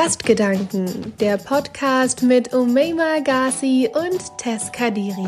Gastgedanken, 0.00 1.12
der 1.18 1.38
Podcast 1.38 2.22
mit 2.22 2.54
Umeima 2.54 3.18
Ghazi 3.18 3.90
und 3.92 4.38
Tess 4.38 4.70
Kadiri. 4.70 5.26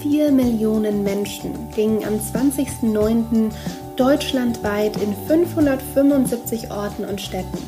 vier 0.00 0.30
Millionen 0.30 1.02
Menschen 1.02 1.68
gingen 1.74 2.04
am 2.04 2.14
20.09. 2.14 3.50
deutschlandweit 3.96 4.96
in 4.96 5.12
575 5.26 6.70
Orten 6.70 7.04
und 7.04 7.20
Städten 7.20 7.58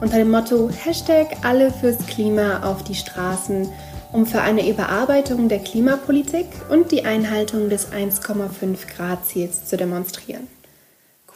unter 0.00 0.16
dem 0.16 0.30
Motto 0.30 0.70
Hashtag 0.70 1.36
alle 1.42 1.70
fürs 1.70 1.98
Klima 2.06 2.62
auf 2.62 2.82
die 2.84 2.94
Straßen 2.94 3.68
um 4.16 4.24
für 4.24 4.40
eine 4.40 4.66
Überarbeitung 4.66 5.50
der 5.50 5.58
Klimapolitik 5.58 6.46
und 6.70 6.90
die 6.90 7.04
Einhaltung 7.04 7.68
des 7.68 7.92
1,5 7.92 8.96
Grad 8.96 9.26
Ziels 9.26 9.66
zu 9.66 9.76
demonstrieren. 9.76 10.48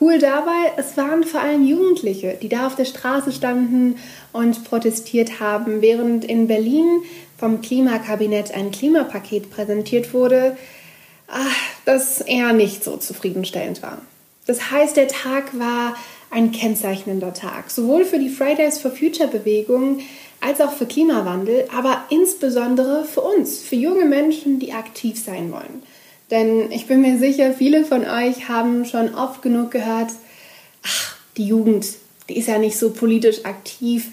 Cool 0.00 0.18
dabei, 0.18 0.72
es 0.78 0.96
waren 0.96 1.24
vor 1.24 1.42
allem 1.42 1.66
Jugendliche, 1.66 2.38
die 2.40 2.48
da 2.48 2.66
auf 2.66 2.76
der 2.76 2.86
Straße 2.86 3.32
standen 3.32 3.96
und 4.32 4.64
protestiert 4.64 5.40
haben, 5.40 5.82
während 5.82 6.24
in 6.24 6.46
Berlin 6.46 7.02
vom 7.36 7.60
Klimakabinett 7.60 8.54
ein 8.54 8.70
Klimapaket 8.70 9.50
präsentiert 9.50 10.14
wurde, 10.14 10.56
ach, 11.28 11.56
das 11.84 12.22
eher 12.22 12.54
nicht 12.54 12.82
so 12.82 12.96
zufriedenstellend 12.96 13.82
war. 13.82 13.98
Das 14.46 14.70
heißt, 14.70 14.96
der 14.96 15.08
Tag 15.08 15.58
war 15.58 15.96
ein 16.30 16.50
kennzeichnender 16.50 17.34
Tag, 17.34 17.70
sowohl 17.70 18.06
für 18.06 18.18
die 18.18 18.30
Fridays 18.30 18.78
for 18.78 18.90
Future 18.90 19.28
Bewegung 19.28 19.98
als 20.40 20.60
auch 20.60 20.72
für 20.72 20.86
Klimawandel, 20.86 21.68
aber 21.76 22.04
insbesondere 22.10 23.04
für 23.04 23.20
uns, 23.20 23.58
für 23.58 23.76
junge 23.76 24.06
Menschen, 24.06 24.58
die 24.58 24.72
aktiv 24.72 25.22
sein 25.22 25.52
wollen. 25.52 25.82
Denn 26.30 26.70
ich 26.70 26.86
bin 26.86 27.00
mir 27.00 27.18
sicher, 27.18 27.52
viele 27.52 27.84
von 27.84 28.04
euch 28.04 28.48
haben 28.48 28.84
schon 28.84 29.14
oft 29.14 29.42
genug 29.42 29.70
gehört, 29.70 30.10
ach, 30.84 31.16
die 31.36 31.46
Jugend, 31.46 31.86
die 32.28 32.38
ist 32.38 32.48
ja 32.48 32.58
nicht 32.58 32.78
so 32.78 32.90
politisch 32.90 33.44
aktiv. 33.44 34.08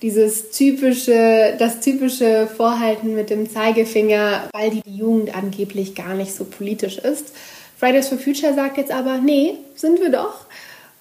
Dieses 0.00 0.50
typische, 0.50 1.56
das 1.58 1.80
typische 1.80 2.48
Vorhalten 2.56 3.14
mit 3.14 3.30
dem 3.30 3.50
Zeigefinger, 3.50 4.48
weil 4.52 4.70
die 4.70 4.82
Jugend 4.86 5.34
angeblich 5.34 5.94
gar 5.94 6.14
nicht 6.14 6.32
so 6.34 6.44
politisch 6.44 6.98
ist. 6.98 7.34
Fridays 7.76 8.08
for 8.08 8.18
Future 8.18 8.54
sagt 8.54 8.76
jetzt 8.76 8.92
aber, 8.92 9.18
nee, 9.18 9.54
sind 9.74 10.00
wir 10.00 10.10
doch. 10.10 10.46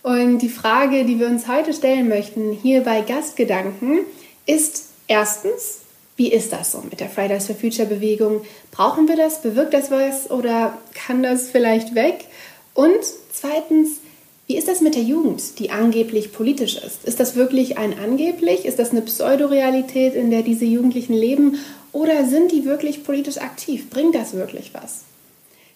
Und 0.03 0.39
die 0.39 0.49
Frage, 0.49 1.05
die 1.05 1.19
wir 1.19 1.27
uns 1.27 1.47
heute 1.47 1.73
stellen 1.73 2.07
möchten, 2.07 2.51
hier 2.51 2.81
bei 2.81 3.01
Gastgedanken, 3.01 3.99
ist 4.47 4.85
erstens, 5.07 5.81
wie 6.15 6.31
ist 6.31 6.51
das 6.51 6.71
so 6.71 6.79
mit 6.89 6.99
der 6.99 7.09
Fridays 7.09 7.45
for 7.45 7.55
Future 7.55 7.87
Bewegung? 7.87 8.41
Brauchen 8.71 9.07
wir 9.07 9.15
das? 9.15 9.43
Bewirkt 9.43 9.73
das 9.73 9.91
was 9.91 10.31
oder 10.31 10.75
kann 10.95 11.21
das 11.21 11.49
vielleicht 11.49 11.93
weg? 11.93 12.25
Und 12.73 13.03
zweitens, 13.31 13.99
wie 14.47 14.57
ist 14.57 14.67
das 14.67 14.81
mit 14.81 14.95
der 14.95 15.03
Jugend, 15.03 15.59
die 15.59 15.69
angeblich 15.69 16.31
politisch 16.31 16.77
ist? 16.77 17.03
Ist 17.03 17.19
das 17.19 17.35
wirklich 17.35 17.77
ein 17.77 17.99
angeblich? 17.99 18.65
Ist 18.65 18.79
das 18.79 18.91
eine 18.91 19.01
Pseudorealität, 19.01 20.15
in 20.15 20.31
der 20.31 20.41
diese 20.41 20.65
Jugendlichen 20.65 21.13
leben? 21.13 21.59
Oder 21.91 22.25
sind 22.25 22.51
die 22.51 22.65
wirklich 22.65 23.03
politisch 23.03 23.37
aktiv? 23.37 23.89
Bringt 23.89 24.15
das 24.15 24.33
wirklich 24.33 24.71
was? 24.73 25.03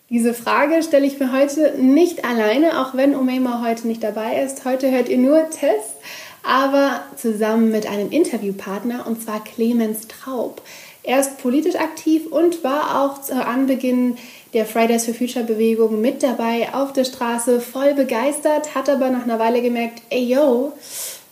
Diese 0.10 0.34
Frage 0.34 0.84
stelle 0.84 1.06
ich 1.06 1.20
mir 1.20 1.32
heute 1.32 1.76
nicht 1.78 2.26
alleine, 2.26 2.82
auch 2.82 2.96
wenn 2.96 3.16
Omema 3.16 3.64
heute 3.66 3.88
nicht 3.88 4.04
dabei 4.04 4.42
ist. 4.42 4.66
Heute 4.66 4.90
hört 4.92 5.08
ihr 5.10 5.18
nur 5.18 5.50
Tess 5.50 5.84
aber 6.44 7.02
zusammen 7.18 7.72
mit 7.72 7.88
einem 7.88 8.12
Interviewpartner 8.12 9.06
und 9.08 9.22
zwar 9.22 9.44
Clemens 9.44 10.08
Traub. 10.08 10.62
Er 11.04 11.20
ist 11.20 11.40
politisch 11.40 11.76
aktiv 11.76 12.28
und 12.28 12.64
war 12.64 13.02
auch 13.02 13.22
zu 13.22 13.34
Anbeginn 13.34 14.18
der 14.54 14.66
Fridays 14.66 15.06
for 15.06 15.16
Future 15.16 15.46
Bewegung 15.46 16.00
mit 16.00 16.22
dabei 16.22 16.74
auf 16.74 16.94
der 16.94 17.06
Straße, 17.06 17.60
voll 17.60 17.96
begeistert, 17.96 18.76
hat 18.76 18.90
aber 18.90 19.10
nach 19.10 19.24
einer 19.24 19.40
Weile 19.40 19.62
gemerkt, 19.62 20.02
ey 20.10 20.24
yo, 20.24 20.74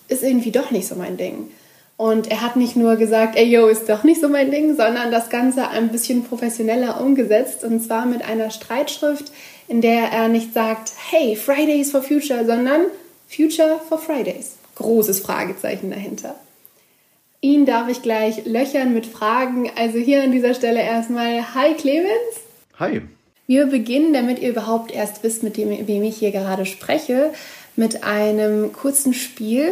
ist 0.08 0.24
irgendwie 0.24 0.52
doch 0.52 0.72
nicht 0.72 0.88
so 0.88 0.96
mein 0.96 1.18
Ding. 1.18 1.52
Und 1.98 2.32
er 2.32 2.42
hat 2.42 2.56
nicht 2.56 2.78
nur 2.78 2.96
gesagt, 2.96 3.36
ey 3.36 3.46
yo, 3.46 3.68
ist 3.68 3.90
doch 3.90 4.04
nicht 4.04 4.22
so 4.22 4.30
mein 4.30 4.50
Ding, 4.50 4.76
sondern 4.76 5.12
das 5.12 5.30
Ganze 5.30 5.68
ein 5.68 5.90
bisschen 5.90 6.24
professioneller 6.24 7.02
umgesetzt 7.02 7.64
und 7.64 7.84
zwar 7.84 8.06
mit 8.06 8.24
einer 8.24 8.50
Streitschrift, 8.50 9.32
in 9.68 9.82
der 9.82 10.12
er 10.12 10.30
nicht 10.30 10.54
sagt, 10.54 10.94
hey, 11.12 11.36
Fridays 11.36 11.92
for 11.92 12.02
Future, 12.02 12.46
sondern 12.46 12.86
Future 13.28 13.80
for 13.88 14.00
Fridays 14.00 14.59
großes 14.80 15.20
Fragezeichen 15.20 15.92
dahinter. 15.92 16.36
Ihn 17.42 17.66
darf 17.66 17.88
ich 17.88 18.02
gleich 18.02 18.46
löchern 18.46 18.94
mit 18.94 19.06
Fragen. 19.06 19.72
Also 19.78 19.98
hier 19.98 20.24
an 20.24 20.32
dieser 20.32 20.54
Stelle 20.54 20.82
erstmal 20.82 21.54
Hi 21.54 21.74
Clemens. 21.76 22.10
Hi. 22.80 23.02
Wir 23.48 23.66
beginnen, 23.66 24.14
damit 24.14 24.40
ihr 24.40 24.50
überhaupt 24.50 24.92
erst 24.92 25.24
wisst, 25.24 25.44
mit 25.44 25.58
dem, 25.58 25.88
wem 25.88 26.04
ich 26.04 26.18
hier 26.18 26.32
gerade 26.32 26.66
spreche, 26.66 27.32
mit 27.76 28.04
einem 28.04 28.74
kurzen 28.74 29.14
Spiel. 29.14 29.72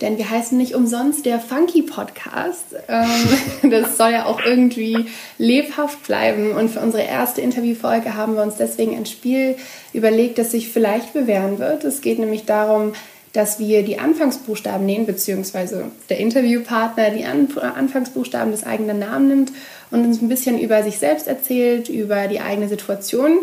Denn 0.00 0.18
wir 0.18 0.30
heißen 0.30 0.56
nicht 0.56 0.74
umsonst 0.74 1.26
der 1.26 1.40
Funky 1.40 1.82
Podcast. 1.82 2.66
Ähm, 2.88 3.28
das 3.70 3.96
soll 3.96 4.12
ja 4.12 4.26
auch 4.26 4.40
irgendwie 4.44 5.06
lebhaft 5.38 6.06
bleiben. 6.06 6.52
Und 6.52 6.68
für 6.70 6.80
unsere 6.80 7.04
erste 7.04 7.40
Interviewfolge 7.40 8.14
haben 8.14 8.36
wir 8.36 8.42
uns 8.42 8.56
deswegen 8.56 8.96
ein 8.96 9.06
Spiel 9.06 9.56
überlegt, 9.92 10.38
das 10.38 10.52
sich 10.52 10.68
vielleicht 10.68 11.14
bewähren 11.14 11.58
wird. 11.58 11.84
Es 11.84 12.02
geht 12.02 12.18
nämlich 12.18 12.44
darum, 12.44 12.92
dass 13.32 13.58
wir 13.58 13.82
die 13.82 13.98
Anfangsbuchstaben 13.98 14.86
nehmen, 14.86 15.06
beziehungsweise 15.06 15.90
der 16.08 16.18
Interviewpartner 16.18 17.10
die 17.10 17.24
An 17.24 17.48
Anfangsbuchstaben 17.58 18.52
des 18.52 18.64
eigenen 18.64 18.98
Namens 18.98 19.28
nimmt 19.28 19.52
und 19.90 20.04
uns 20.04 20.22
ein 20.22 20.28
bisschen 20.28 20.58
über 20.58 20.82
sich 20.82 20.98
selbst 20.98 21.26
erzählt, 21.26 21.88
über 21.88 22.26
die 22.26 22.40
eigene 22.40 22.68
Situation. 22.68 23.38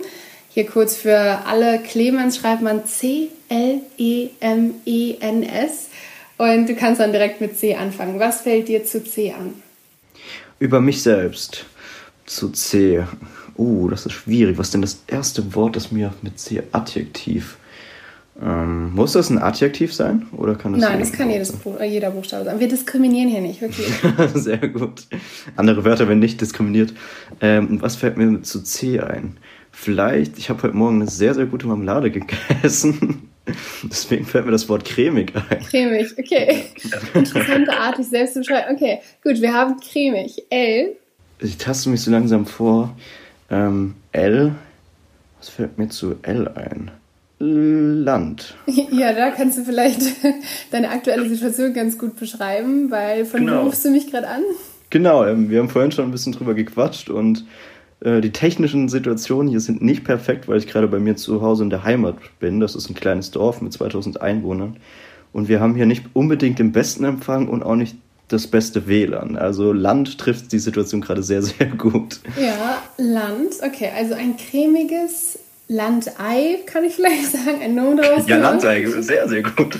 Hier 0.50 0.66
kurz 0.66 0.95
für 0.95 1.18
alle, 1.45 1.79
Clemens 1.79 2.38
schreibt 2.38 2.62
man 2.62 2.85
C-L-E-M-E-N-S 2.85 3.90
und 6.38 6.69
du 6.69 6.75
kannst 6.75 7.01
dann 7.01 7.12
direkt 7.12 7.41
mit 7.41 7.57
C 7.57 7.75
anfangen. 7.75 8.19
Was 8.19 8.41
fällt 8.41 8.68
dir 8.68 8.85
zu 8.85 9.03
C 9.03 9.31
an? 9.31 9.53
Über 10.59 10.81
mich 10.81 11.01
selbst. 11.03 11.66
Zu 12.25 12.50
C. 12.50 13.03
Uh, 13.57 13.90
das 13.90 14.06
ist 14.06 14.13
schwierig. 14.13 14.57
Was 14.57 14.68
ist 14.68 14.74
denn 14.74 14.81
das 14.81 15.03
erste 15.07 15.56
Wort, 15.56 15.75
das 15.75 15.91
mir 15.91 16.13
mit 16.22 16.40
C 16.40 16.63
Adjektiv 16.72 17.57
ähm, 18.41 18.94
muss 18.94 19.13
das 19.13 19.29
ein 19.29 19.38
Adjektiv 19.38 19.94
sein? 19.94 20.28
Oder 20.35 20.56
kann 20.56 20.73
das 20.73 20.81
Nein, 20.81 21.00
das 21.00 21.13
kann 21.13 21.29
jedes 21.29 21.53
Buch, 21.53 21.79
äh, 21.79 21.85
jeder 21.85 22.12
Buchstabe 22.12 22.44
sein. 22.44 22.59
Wir 22.59 22.68
diskriminieren 22.68 23.29
hier 23.29 23.40
nicht, 23.40 23.62
wirklich. 23.62 23.88
Sehr 24.34 24.57
gut. 24.68 25.07
Andere 25.56 25.85
Wörter 25.85 26.07
werden 26.09 26.19
nicht 26.19 26.41
diskriminiert. 26.41 26.94
Ähm, 27.40 27.81
was 27.81 27.95
fällt 27.95 28.18
mir 28.18 28.41
zu 28.41 28.62
C 28.62 29.00
ein? 29.00 29.38
Vielleicht, 29.72 30.38
ich 30.38 30.50
habe 30.50 30.63
heute 30.63 30.75
Morgen 30.75 31.01
eine 31.01 31.09
sehr, 31.09 31.34
sehr 31.34 31.45
gute 31.45 31.68
Marmelade 31.68 32.12
gegessen. 32.12 33.29
Deswegen 33.84 34.25
fällt 34.25 34.45
mir 34.45 34.51
das 34.51 34.68
Wort 34.68 34.84
cremig 34.85 35.34
ein. 35.35 35.59
Cremig, 35.59 36.18
okay. 36.18 36.63
Interessante 37.13 37.78
Art, 37.78 37.97
sich 37.97 38.07
selbst 38.07 38.34
zu 38.34 38.40
beschreiben. 38.40 38.75
Okay, 38.75 39.00
gut, 39.24 39.41
wir 39.41 39.53
haben 39.53 39.79
cremig. 39.79 40.44
L. 40.50 40.95
Ich 41.40 41.57
taste 41.57 41.90
mich 41.90 42.01
so 42.01 42.12
langsam 42.12 42.45
vor. 42.45 42.95
Ähm, 43.50 43.95
L. 44.12 44.56
Was 45.38 45.50
fällt 45.50 45.78
mir 45.78 45.90
zu 45.90 46.16
L 46.24 46.47
ein? 46.50 46.91
Land. 47.45 48.56
Ja, 48.91 49.13
da 49.13 49.31
kannst 49.31 49.57
du 49.57 49.63
vielleicht 49.63 50.01
deine 50.72 50.89
aktuelle 50.89 51.28
Situation 51.28 51.73
ganz 51.73 51.97
gut 51.97 52.16
beschreiben, 52.16 52.91
weil 52.91 53.25
von 53.25 53.41
genau. 53.41 53.61
wo 53.61 53.66
rufst 53.66 53.83
du 53.85 53.89
mich 53.89 54.09
gerade 54.09 54.28
an? 54.28 54.41
Genau, 54.89 55.25
ähm, 55.25 55.50
wir 55.50 55.59
haben 55.59 55.69
vorhin 55.69 55.91
schon 55.91 56.06
ein 56.06 56.11
bisschen 56.11 56.33
drüber 56.33 56.53
gequatscht 56.53 57.09
und 57.09 57.45
äh, 58.01 58.22
die 58.22 58.31
technischen 58.31 58.88
Situationen 58.89 59.50
hier 59.50 59.59
sind 59.59 59.81
nicht 59.81 60.03
perfekt, 60.03 60.47
weil 60.47 60.57
ich 60.57 60.67
gerade 60.67 60.88
bei 60.88 61.00
mir 61.00 61.16
zu 61.16 61.41
Hause 61.41 61.63
in 61.63 61.69
der 61.69 61.83
Heimat 61.83 62.17
bin. 62.39 62.59
Das 62.59 62.75
ist 62.75 62.89
ein 62.89 62.95
kleines 62.95 63.31
Dorf 63.31 63.62
mit 63.62 63.73
2000 63.73 64.22
Einwohnern. 64.22 64.77
Und 65.33 65.50
wir 65.50 65.59
haben 65.59 65.75
hier 65.75 65.85
nicht 65.85 66.06
unbedingt 66.13 66.59
den 66.59 66.72
besten 66.72 67.03
Empfang 67.03 67.50
und 67.50 67.63
auch 67.63 67.75
nicht 67.75 67.97
das 68.27 68.47
beste 68.47 68.88
WLAN. 68.88 69.38
Also 69.38 69.72
Land 69.72 70.17
trifft 70.17 70.51
die 70.51 70.59
Situation 70.59 71.01
gerade 71.01 71.23
sehr, 71.23 71.41
sehr 71.44 71.67
gut. 71.67 72.19
Ja, 72.39 72.81
Land. 72.98 73.56
Okay, 73.62 73.89
also 73.95 74.13
ein 74.13 74.38
cremiges 74.38 75.39
Landei, 75.67 76.59
kann 76.65 76.83
ich 76.83 76.95
vielleicht 76.95 77.31
sagen, 77.31 77.62
ein 77.62 77.75
Nomen 77.75 77.97
daraus 77.97 78.27
Ja, 78.27 78.38
Landei, 78.38 78.85
sehr, 78.85 79.27
sehr 79.27 79.41
gut. 79.41 79.77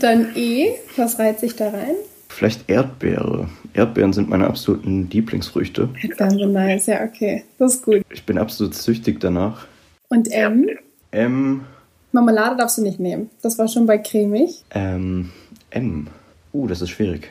Dann 0.00 0.36
E, 0.36 0.72
was 0.96 1.18
reiht 1.18 1.40
sich 1.40 1.56
da 1.56 1.70
rein? 1.70 1.94
Vielleicht 2.28 2.68
Erdbeere. 2.68 3.48
Erdbeeren 3.74 4.12
sind 4.12 4.28
meine 4.28 4.46
absoluten 4.46 5.08
Lieblingsfrüchte. 5.10 5.88
Erdbeeren 6.02 6.38
sind 6.38 6.52
nice, 6.52 6.86
ja, 6.86 7.02
okay. 7.02 7.44
Das 7.58 7.76
ist 7.76 7.84
gut. 7.84 8.02
Ich 8.10 8.24
bin 8.24 8.38
absolut 8.38 8.74
süchtig 8.74 9.20
danach. 9.20 9.66
Und 10.08 10.30
M? 10.30 10.66
M. 11.10 11.64
Marmelade 12.12 12.56
darfst 12.56 12.78
du 12.78 12.82
nicht 12.82 13.00
nehmen. 13.00 13.30
Das 13.42 13.58
war 13.58 13.68
schon 13.68 13.86
bei 13.86 13.98
cremig. 13.98 14.64
Ähm, 14.70 15.30
M. 15.70 16.08
Uh, 16.52 16.66
das 16.66 16.82
ist 16.82 16.90
schwierig. 16.90 17.30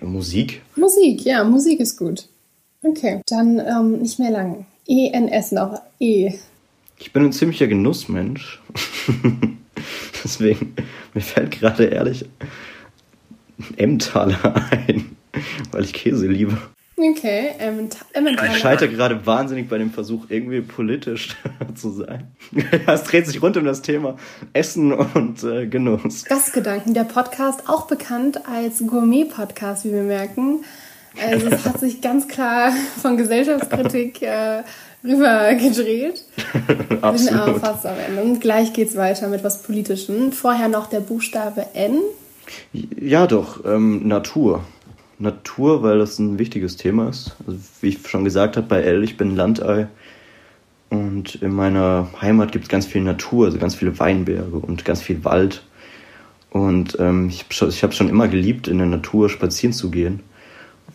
Musik? 0.00 0.62
Musik, 0.76 1.24
ja, 1.24 1.44
Musik 1.44 1.80
ist 1.80 1.96
gut. 1.96 2.28
Okay, 2.82 3.20
dann 3.28 3.58
ähm, 3.60 4.02
nicht 4.02 4.18
mehr 4.18 4.30
lang. 4.30 4.66
ENS 4.86 5.52
noch. 5.52 5.80
E. 5.98 6.32
Ich 7.04 7.12
bin 7.12 7.22
ein 7.22 7.32
ziemlicher 7.32 7.66
Genussmensch. 7.66 8.62
Deswegen, 10.24 10.74
mir 11.12 11.20
fällt 11.20 11.50
gerade 11.50 11.84
ehrlich 11.84 12.24
Emmentaler 13.76 14.54
ein, 14.70 15.14
weil 15.70 15.84
ich 15.84 15.92
Käse 15.92 16.26
liebe. 16.26 16.56
Okay, 16.96 17.50
Emmentaler. 17.58 18.54
Ich 18.54 18.58
scheitere 18.58 18.88
gerade 18.88 19.26
wahnsinnig 19.26 19.68
bei 19.68 19.76
dem 19.76 19.90
Versuch, 19.90 20.30
irgendwie 20.30 20.62
politisch 20.62 21.36
zu 21.74 21.90
sein. 21.90 22.28
es 22.86 23.04
dreht 23.04 23.26
sich 23.26 23.42
rund 23.42 23.58
um 23.58 23.66
das 23.66 23.82
Thema 23.82 24.16
Essen 24.54 24.90
und 24.90 25.44
äh, 25.44 25.66
Genuss. 25.66 26.24
Gastgedanken, 26.24 26.94
der 26.94 27.04
Podcast, 27.04 27.68
auch 27.68 27.86
bekannt 27.86 28.48
als 28.48 28.78
Gourmet-Podcast, 28.78 29.84
wie 29.84 29.92
wir 29.92 30.04
merken. 30.04 30.64
Also 31.22 31.48
es 31.48 31.64
hat 31.64 31.80
sich 31.80 32.00
ganz 32.00 32.28
klar 32.28 32.72
von 33.00 33.16
Gesellschaftskritik 33.16 34.22
äh, 34.22 34.62
rübergedreht. 35.04 36.24
Absolut. 37.02 37.44
Bin 37.44 37.54
auch 37.54 37.58
fast 37.58 37.86
am 37.86 37.96
Ende. 38.08 38.22
Und 38.22 38.40
gleich 38.40 38.72
geht's 38.72 38.96
weiter 38.96 39.28
mit 39.28 39.44
was 39.44 39.62
Politischem. 39.62 40.32
Vorher 40.32 40.68
noch 40.68 40.86
der 40.86 41.00
Buchstabe 41.00 41.66
N. 41.74 41.98
Ja, 42.72 43.26
doch, 43.26 43.64
ähm, 43.64 44.06
Natur. 44.08 44.64
Natur, 45.18 45.82
weil 45.82 45.98
das 45.98 46.18
ein 46.18 46.38
wichtiges 46.38 46.76
Thema 46.76 47.08
ist. 47.08 47.36
Also, 47.46 47.58
wie 47.80 47.88
ich 47.88 48.08
schon 48.08 48.24
gesagt 48.24 48.56
habe, 48.56 48.66
bei 48.66 48.82
L, 48.82 49.04
ich 49.04 49.16
bin 49.16 49.36
Landei. 49.36 49.88
Und 50.90 51.36
in 51.36 51.52
meiner 51.54 52.08
Heimat 52.20 52.52
gibt 52.52 52.64
es 52.64 52.68
ganz 52.68 52.86
viel 52.86 53.02
Natur, 53.02 53.46
also 53.46 53.58
ganz 53.58 53.74
viele 53.74 53.98
Weinberge 53.98 54.56
und 54.56 54.84
ganz 54.84 55.02
viel 55.02 55.24
Wald. 55.24 55.64
Und 56.50 56.96
ähm, 57.00 57.28
ich, 57.28 57.46
ich 57.50 57.82
habe 57.82 57.92
schon 57.92 58.08
immer 58.08 58.28
geliebt, 58.28 58.68
in 58.68 58.78
der 58.78 58.86
Natur 58.86 59.28
spazieren 59.28 59.72
zu 59.72 59.90
gehen. 59.90 60.20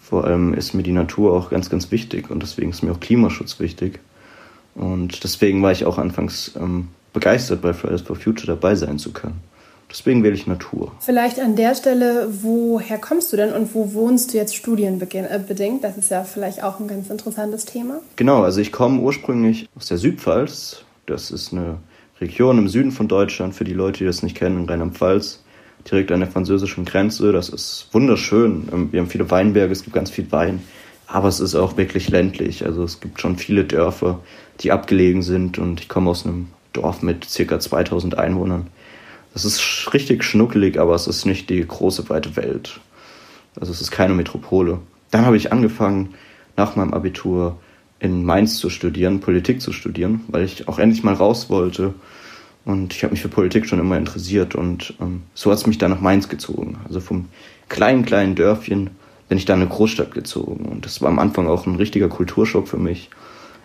Vor 0.09 0.23
allem 0.23 0.55
ist 0.55 0.73
mir 0.73 0.81
die 0.81 0.91
Natur 0.91 1.33
auch 1.33 1.51
ganz, 1.51 1.69
ganz 1.69 1.91
wichtig 1.91 2.31
und 2.31 2.41
deswegen 2.41 2.71
ist 2.71 2.81
mir 2.81 2.91
auch 2.91 2.99
Klimaschutz 2.99 3.59
wichtig. 3.59 3.99
Und 4.73 5.23
deswegen 5.23 5.61
war 5.61 5.71
ich 5.71 5.85
auch 5.85 5.99
anfangs 5.99 6.53
ähm, 6.59 6.87
begeistert, 7.13 7.61
bei 7.61 7.73
Fridays 7.73 8.01
for 8.01 8.15
Future 8.15 8.47
dabei 8.47 8.73
sein 8.73 8.97
zu 8.97 9.11
können. 9.13 9.39
Deswegen 9.87 10.23
wähle 10.23 10.33
ich 10.33 10.47
Natur. 10.47 10.93
Vielleicht 10.99 11.39
an 11.39 11.55
der 11.55 11.75
Stelle, 11.75 12.27
woher 12.41 12.97
kommst 12.97 13.31
du 13.31 13.37
denn 13.37 13.53
und 13.53 13.75
wo 13.75 13.93
wohnst 13.93 14.33
du 14.33 14.37
jetzt 14.37 14.55
studienbedingt? 14.55 15.29
Äh, 15.29 15.79
das 15.81 15.95
ist 15.95 16.09
ja 16.09 16.23
vielleicht 16.23 16.63
auch 16.63 16.79
ein 16.79 16.87
ganz 16.87 17.11
interessantes 17.11 17.65
Thema. 17.65 17.99
Genau, 18.15 18.41
also 18.41 18.61
ich 18.61 18.71
komme 18.71 19.01
ursprünglich 19.01 19.69
aus 19.75 19.85
der 19.87 19.99
Südpfalz. 19.99 20.85
Das 21.05 21.29
ist 21.29 21.53
eine 21.53 21.77
Region 22.19 22.57
im 22.57 22.67
Süden 22.67 22.91
von 22.91 23.07
Deutschland, 23.07 23.53
für 23.53 23.63
die 23.63 23.73
Leute, 23.73 23.99
die 23.99 24.05
das 24.05 24.23
nicht 24.23 24.35
kennen, 24.35 24.63
in 24.63 24.69
Rheinland-Pfalz 24.69 25.43
direkt 25.89 26.11
an 26.11 26.19
der 26.19 26.29
französischen 26.29 26.85
Grenze. 26.85 27.31
Das 27.31 27.49
ist 27.49 27.87
wunderschön. 27.91 28.67
Ähm, 28.71 28.91
wir 28.91 29.01
haben 29.01 29.09
viele 29.09 29.29
Weinberge, 29.29 29.71
es 29.71 29.83
gibt 29.83 29.95
ganz 29.95 30.09
viel 30.09 30.31
Wein, 30.31 30.61
aber 31.07 31.27
es 31.27 31.39
ist 31.39 31.55
auch 31.55 31.77
wirklich 31.77 32.09
ländlich. 32.09 32.65
Also 32.65 32.83
es 32.83 32.99
gibt 32.99 33.21
schon 33.21 33.37
viele 33.37 33.65
Dörfer, 33.65 34.19
die 34.61 34.71
abgelegen 34.71 35.21
sind 35.21 35.57
und 35.57 35.81
ich 35.81 35.89
komme 35.89 36.09
aus 36.09 36.25
einem 36.25 36.47
Dorf 36.73 37.01
mit 37.01 37.25
circa 37.25 37.59
2000 37.59 38.17
Einwohnern. 38.17 38.67
Das 39.33 39.45
ist 39.45 39.93
richtig 39.93 40.23
schnuckelig, 40.23 40.79
aber 40.79 40.95
es 40.95 41.07
ist 41.07 41.25
nicht 41.25 41.49
die 41.49 41.65
große 41.65 42.09
weite 42.09 42.35
Welt. 42.35 42.79
Also 43.59 43.71
es 43.71 43.81
ist 43.81 43.91
keine 43.91 44.13
Metropole. 44.13 44.79
Dann 45.11 45.25
habe 45.25 45.37
ich 45.37 45.51
angefangen, 45.51 46.15
nach 46.57 46.75
meinem 46.75 46.93
Abitur 46.93 47.57
in 47.99 48.23
Mainz 48.23 48.57
zu 48.57 48.69
studieren, 48.69 49.19
Politik 49.19 49.61
zu 49.61 49.71
studieren, 49.71 50.21
weil 50.27 50.43
ich 50.43 50.67
auch 50.67 50.79
endlich 50.79 51.03
mal 51.03 51.13
raus 51.13 51.49
wollte 51.49 51.93
und 52.65 52.93
ich 52.93 53.03
habe 53.03 53.11
mich 53.11 53.21
für 53.21 53.29
Politik 53.29 53.67
schon 53.67 53.79
immer 53.79 53.97
interessiert 53.97 54.55
und 54.55 54.93
ähm, 54.99 55.23
so 55.33 55.51
hat 55.51 55.57
es 55.57 55.67
mich 55.67 55.77
dann 55.77 55.91
nach 55.91 56.01
Mainz 56.01 56.29
gezogen. 56.29 56.79
Also 56.85 56.99
vom 56.99 57.29
kleinen, 57.67 58.05
kleinen 58.05 58.35
Dörfchen 58.35 58.91
bin 59.29 59.37
ich 59.37 59.45
dann 59.45 59.59
in 59.59 59.67
eine 59.67 59.75
Großstadt 59.75 60.13
gezogen. 60.13 60.65
Und 60.65 60.85
das 60.85 61.01
war 61.01 61.09
am 61.09 61.19
Anfang 61.19 61.47
auch 61.47 61.65
ein 61.65 61.75
richtiger 61.75 62.09
Kulturschock 62.09 62.67
für 62.67 62.77
mich. 62.77 63.09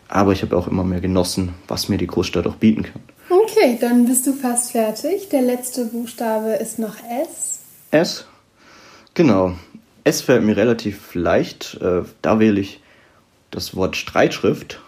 Aber 0.08 0.32
ich 0.32 0.42
habe 0.42 0.56
auch 0.56 0.68
immer 0.68 0.84
mehr 0.84 1.00
genossen, 1.00 1.54
was 1.66 1.88
mir 1.88 1.96
die 1.96 2.06
Großstadt 2.06 2.46
auch 2.46 2.56
bieten 2.56 2.82
kann. 2.82 3.02
Okay, 3.30 3.78
dann 3.80 4.06
bist 4.06 4.26
du 4.26 4.34
fast 4.34 4.72
fertig. 4.72 5.30
Der 5.30 5.42
letzte 5.42 5.86
Buchstabe 5.86 6.50
ist 6.52 6.78
noch 6.78 6.96
S. 7.22 7.60
S? 7.90 8.26
Genau. 9.14 9.54
S 10.04 10.20
fällt 10.20 10.44
mir 10.44 10.56
relativ 10.56 11.14
leicht. 11.14 11.78
Äh, 11.80 12.02
da 12.20 12.38
wähle 12.38 12.60
ich 12.60 12.80
das 13.50 13.74
Wort 13.74 13.96
Streitschrift 13.96 14.80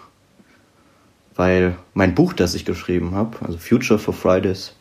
weil 1.37 1.77
mein 1.95 2.15
Buch, 2.15 2.33
das 2.33 2.55
ich 2.55 2.65
geschrieben 2.65 3.15
habe, 3.15 3.37
also 3.45 3.59
Future 3.59 3.99
for 3.99 4.15
Fridays, 4.15 4.73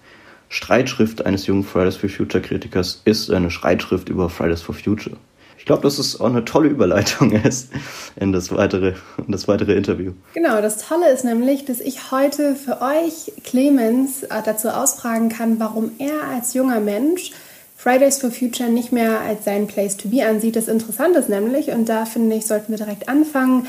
Streitschrift 0.49 1.25
eines 1.25 1.47
jungen 1.47 1.63
Fridays 1.63 1.97
for 1.97 2.09
Future 2.09 2.41
Kritikers, 2.41 3.01
ist 3.05 3.29
eine 3.29 3.51
Streitschrift 3.51 4.09
über 4.09 4.29
Fridays 4.29 4.61
for 4.61 4.73
Future. 4.73 5.17
Ich 5.57 5.65
glaube, 5.65 5.81
dass 5.81 5.97
es 5.97 6.19
auch 6.21 6.27
eine 6.27 6.45
tolle 6.45 6.69
Überleitung 6.69 7.31
ist 7.43 7.69
in 8.15 8.31
das, 8.31 8.51
weitere, 8.51 8.93
in 9.17 9.31
das 9.31 9.47
weitere 9.47 9.73
Interview. 9.73 10.13
Genau, 10.33 10.61
das 10.61 10.77
Tolle 10.77 11.09
ist 11.11 11.25
nämlich, 11.25 11.65
dass 11.65 11.79
ich 11.79 12.11
heute 12.11 12.55
für 12.55 12.81
euch 12.81 13.31
Clemens 13.43 14.23
äh, 14.23 14.41
dazu 14.45 14.69
ausfragen 14.69 15.29
kann, 15.29 15.59
warum 15.59 15.91
er 15.97 16.23
als 16.31 16.53
junger 16.53 16.79
Mensch 16.79 17.31
Fridays 17.75 18.19
for 18.19 18.31
Future 18.31 18.69
nicht 18.69 18.91
mehr 18.91 19.21
als 19.21 19.45
sein 19.45 19.67
Place 19.67 19.97
to 19.97 20.07
be 20.09 20.25
ansieht. 20.25 20.55
Das 20.55 20.67
Interessante 20.67 21.19
ist 21.19 21.29
nämlich, 21.29 21.69
und 21.69 21.89
da 21.89 22.05
finde 22.05 22.35
ich, 22.35 22.45
sollten 22.45 22.71
wir 22.71 22.77
direkt 22.77 23.09
anfangen, 23.09 23.67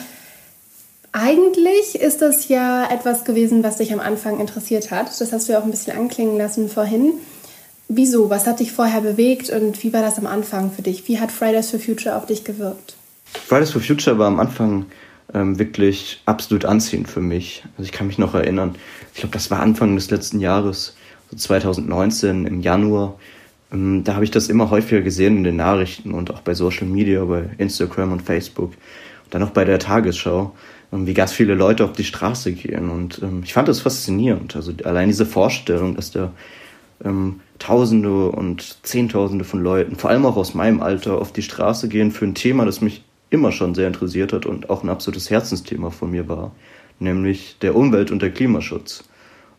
eigentlich 1.16 1.94
ist 1.98 2.20
das 2.20 2.48
ja 2.48 2.86
etwas 2.90 3.24
gewesen, 3.24 3.62
was 3.62 3.78
dich 3.78 3.92
am 3.92 4.00
Anfang 4.00 4.38
interessiert 4.38 4.90
hat. 4.90 5.08
Das 5.18 5.32
hast 5.32 5.48
du 5.48 5.52
ja 5.52 5.60
auch 5.60 5.64
ein 5.64 5.70
bisschen 5.70 5.96
anklingen 5.96 6.36
lassen 6.36 6.68
vorhin. 6.68 7.14
Wieso? 7.88 8.28
Was 8.28 8.46
hat 8.46 8.60
dich 8.60 8.72
vorher 8.72 9.00
bewegt 9.00 9.48
und 9.48 9.82
wie 9.82 9.94
war 9.94 10.02
das 10.02 10.18
am 10.18 10.26
Anfang 10.26 10.70
für 10.70 10.82
dich? 10.82 11.08
Wie 11.08 11.18
hat 11.18 11.32
Fridays 11.32 11.70
for 11.70 11.80
Future 11.80 12.16
auf 12.16 12.26
dich 12.26 12.44
gewirkt? 12.44 12.96
Fridays 13.24 13.70
for 13.70 13.80
Future 13.80 14.18
war 14.18 14.26
am 14.26 14.38
Anfang 14.38 14.86
ähm, 15.32 15.58
wirklich 15.58 16.20
absolut 16.26 16.66
anziehend 16.66 17.08
für 17.08 17.22
mich. 17.22 17.64
Also 17.78 17.84
ich 17.84 17.92
kann 17.92 18.08
mich 18.08 18.18
noch 18.18 18.34
erinnern, 18.34 18.74
ich 19.14 19.20
glaube, 19.20 19.32
das 19.32 19.50
war 19.50 19.60
Anfang 19.60 19.94
des 19.94 20.10
letzten 20.10 20.40
Jahres, 20.40 20.96
so 21.30 21.36
2019 21.38 22.46
im 22.46 22.60
Januar. 22.60 23.18
Ähm, 23.72 24.04
da 24.04 24.16
habe 24.16 24.24
ich 24.24 24.30
das 24.30 24.48
immer 24.48 24.68
häufiger 24.68 25.00
gesehen 25.00 25.38
in 25.38 25.44
den 25.44 25.56
Nachrichten 25.56 26.12
und 26.12 26.30
auch 26.30 26.42
bei 26.42 26.52
Social 26.52 26.86
Media, 26.86 27.24
bei 27.24 27.48
Instagram 27.56 28.12
und 28.12 28.20
Facebook. 28.20 28.72
Und 29.24 29.34
dann 29.34 29.42
auch 29.42 29.50
bei 29.50 29.64
der 29.64 29.78
Tagesschau 29.78 30.52
wie 31.04 31.14
ganz 31.14 31.32
viele 31.32 31.54
Leute 31.54 31.84
auf 31.84 31.92
die 31.92 32.04
Straße 32.04 32.52
gehen. 32.52 32.88
Und 32.90 33.20
ähm, 33.22 33.42
ich 33.44 33.52
fand 33.52 33.68
das 33.68 33.80
faszinierend. 33.80 34.56
Also 34.56 34.72
allein 34.84 35.08
diese 35.08 35.26
Vorstellung, 35.26 35.96
dass 35.96 36.12
da 36.12 36.32
ähm, 37.04 37.40
Tausende 37.58 38.30
und 38.30 38.78
Zehntausende 38.84 39.44
von 39.44 39.62
Leuten, 39.62 39.96
vor 39.96 40.10
allem 40.10 40.26
auch 40.26 40.36
aus 40.36 40.54
meinem 40.54 40.80
Alter, 40.80 41.18
auf 41.18 41.32
die 41.32 41.42
Straße 41.42 41.88
gehen 41.88 42.12
für 42.12 42.24
ein 42.24 42.34
Thema, 42.34 42.64
das 42.64 42.80
mich 42.80 43.02
immer 43.30 43.52
schon 43.52 43.74
sehr 43.74 43.88
interessiert 43.88 44.32
hat 44.32 44.46
und 44.46 44.70
auch 44.70 44.82
ein 44.82 44.88
absolutes 44.88 45.30
Herzensthema 45.30 45.90
von 45.90 46.10
mir 46.10 46.28
war, 46.28 46.52
nämlich 46.98 47.56
der 47.60 47.74
Umwelt- 47.74 48.10
und 48.10 48.22
der 48.22 48.30
Klimaschutz. 48.30 49.04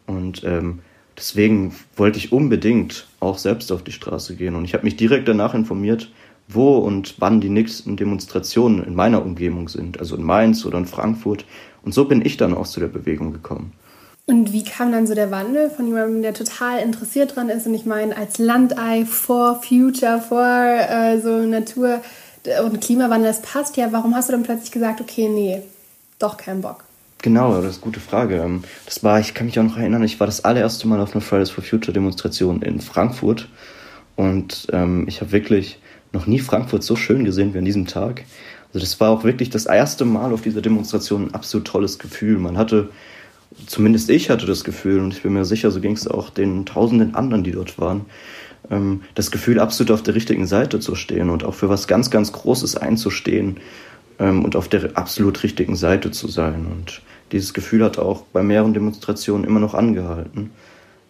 Und 0.06 0.44
ähm, 0.46 0.80
deswegen 1.18 1.76
wollte 1.96 2.18
ich 2.18 2.32
unbedingt 2.32 3.08
auch 3.20 3.38
selbst 3.38 3.72
auf 3.72 3.84
die 3.84 3.92
Straße 3.92 4.36
gehen. 4.36 4.56
Und 4.56 4.64
ich 4.64 4.74
habe 4.74 4.86
mich 4.86 4.96
direkt 4.96 5.28
danach 5.28 5.54
informiert, 5.54 6.10
wo 6.48 6.78
und 6.78 7.16
wann 7.20 7.42
die 7.42 7.50
nächsten 7.50 7.98
Demonstrationen 7.98 8.84
in 8.84 8.96
meiner 8.96 9.24
Umgebung 9.24 9.68
sind, 9.68 10.00
also 10.00 10.16
in 10.16 10.24
Mainz 10.24 10.66
oder 10.66 10.78
in 10.78 10.86
Frankfurt. 10.86 11.46
Und 11.84 11.94
so 11.94 12.06
bin 12.06 12.26
ich 12.26 12.38
dann 12.38 12.54
auch 12.54 12.68
zu 12.68 12.80
der 12.80 12.88
Bewegung 12.88 13.34
gekommen. 13.34 13.74
Und 14.26 14.52
wie 14.52 14.64
kam 14.64 14.92
dann 14.92 15.08
so 15.08 15.16
der 15.16 15.32
Wandel 15.32 15.70
von 15.70 15.88
jemandem, 15.88 16.22
der 16.22 16.34
total 16.34 16.80
interessiert 16.80 17.36
dran 17.36 17.50
ist? 17.50 17.66
Und 17.66 17.74
ich 17.74 17.86
meine, 17.86 18.16
als 18.16 18.38
Landei 18.38 19.06
for 19.06 19.62
Future, 19.62 20.20
for 20.20 20.44
äh, 20.44 21.20
so 21.22 21.46
Natur 21.46 22.02
und 22.66 22.82
Klimawandel, 22.82 23.30
das 23.30 23.42
passt 23.42 23.78
ja. 23.78 23.92
Warum 23.92 24.16
hast 24.16 24.28
du 24.28 24.34
dann 24.34 24.44
plötzlich 24.44 24.72
gesagt, 24.72 25.00
okay, 25.00 25.30
nee, 25.30 25.62
doch 26.20 26.36
keinen 26.36 26.62
Bock? 26.62 26.84
Genau, 27.22 27.54
das 27.62 27.72
ist 27.72 27.76
eine 27.78 27.84
gute 27.84 28.00
Frage. 28.02 28.36
Ähm, 28.42 28.64
das 28.86 29.02
war, 29.02 29.20
ich 29.20 29.34
kann 29.34 29.48
mich 29.48 29.58
auch 29.60 29.64
noch 29.64 29.78
erinnern, 29.78 30.04
ich 30.04 30.20
war 30.20 30.28
das 30.28 30.44
allererste 30.44 30.88
Mal 30.90 31.00
auf 31.00 31.14
einer 31.14 31.22
Fridays 31.22 31.50
for 31.50 31.64
Future 31.64 31.94
Demonstration 31.94 32.62
in 32.62 32.82
Frankfurt. 32.82 33.48
Und 34.18 34.68
ähm, 34.74 35.06
ich 35.08 35.22
habe 35.22 35.32
wirklich 35.32 35.80
noch 36.14 36.28
nie 36.28 36.40
Frankfurt 36.40 36.84
so 36.84 36.96
schön 36.96 37.26
gesehen 37.26 37.54
wie 37.54 37.60
an 37.60 37.66
diesem 37.66 37.88
Tag. 37.88 38.24
Also 38.68 38.80
das 38.80 39.00
war 39.00 39.12
auch 39.12 39.24
wirklich 39.24 39.50
das 39.50 39.66
erste 39.66 40.06
Mal 40.06 40.34
auf 40.34 40.42
dieser 40.42 40.62
Demonstration 40.62 41.28
ein 41.28 41.34
absolut 41.34 41.68
tolles 41.68 42.00
Gefühl. 42.00 42.38
Man 42.38 42.58
hatte, 42.58 42.90
zumindest 43.66 44.10
ich 44.10 44.30
hatte 44.30 44.46
das 44.46 44.64
Gefühl, 44.64 45.00
und 45.00 45.14
ich 45.14 45.24
bin 45.24 45.34
mir 45.34 45.46
sicher, 45.46 45.72
so 45.72 45.80
ging 45.80 45.94
es 45.94 46.08
auch 46.08 46.30
den 46.30 46.66
tausenden 46.66 47.16
anderen, 47.16 47.44
die 47.44 47.52
dort 47.52 47.80
waren, 47.80 48.06
ähm, 48.70 49.02
das 49.16 49.32
Gefühl, 49.32 49.60
absolut 49.60 49.92
auf 49.92 50.04
der 50.04 50.16
richtigen 50.16 50.48
Seite 50.48 50.80
zu 50.80 50.96
stehen 50.96 51.30
und 51.30 51.44
auch 51.44 51.54
für 51.54 51.70
was 51.70 51.88
ganz, 51.88 52.12
ganz 52.12 52.32
Großes 52.32 52.76
einzustehen 52.78 53.58
ähm, 54.20 54.44
und 54.44 54.56
auf 54.56 54.68
der 54.68 54.98
absolut 54.98 55.44
richtigen 55.44 55.76
Seite 55.76 56.12
zu 56.12 56.28
sein. 56.28 56.68
Und 56.70 57.02
dieses 57.32 57.54
Gefühl 57.54 57.84
hat 57.84 57.98
auch 57.98 58.24
bei 58.34 58.44
mehreren 58.44 58.74
Demonstrationen 58.74 59.46
immer 59.46 59.60
noch 59.60 59.74
angehalten. 59.74 60.52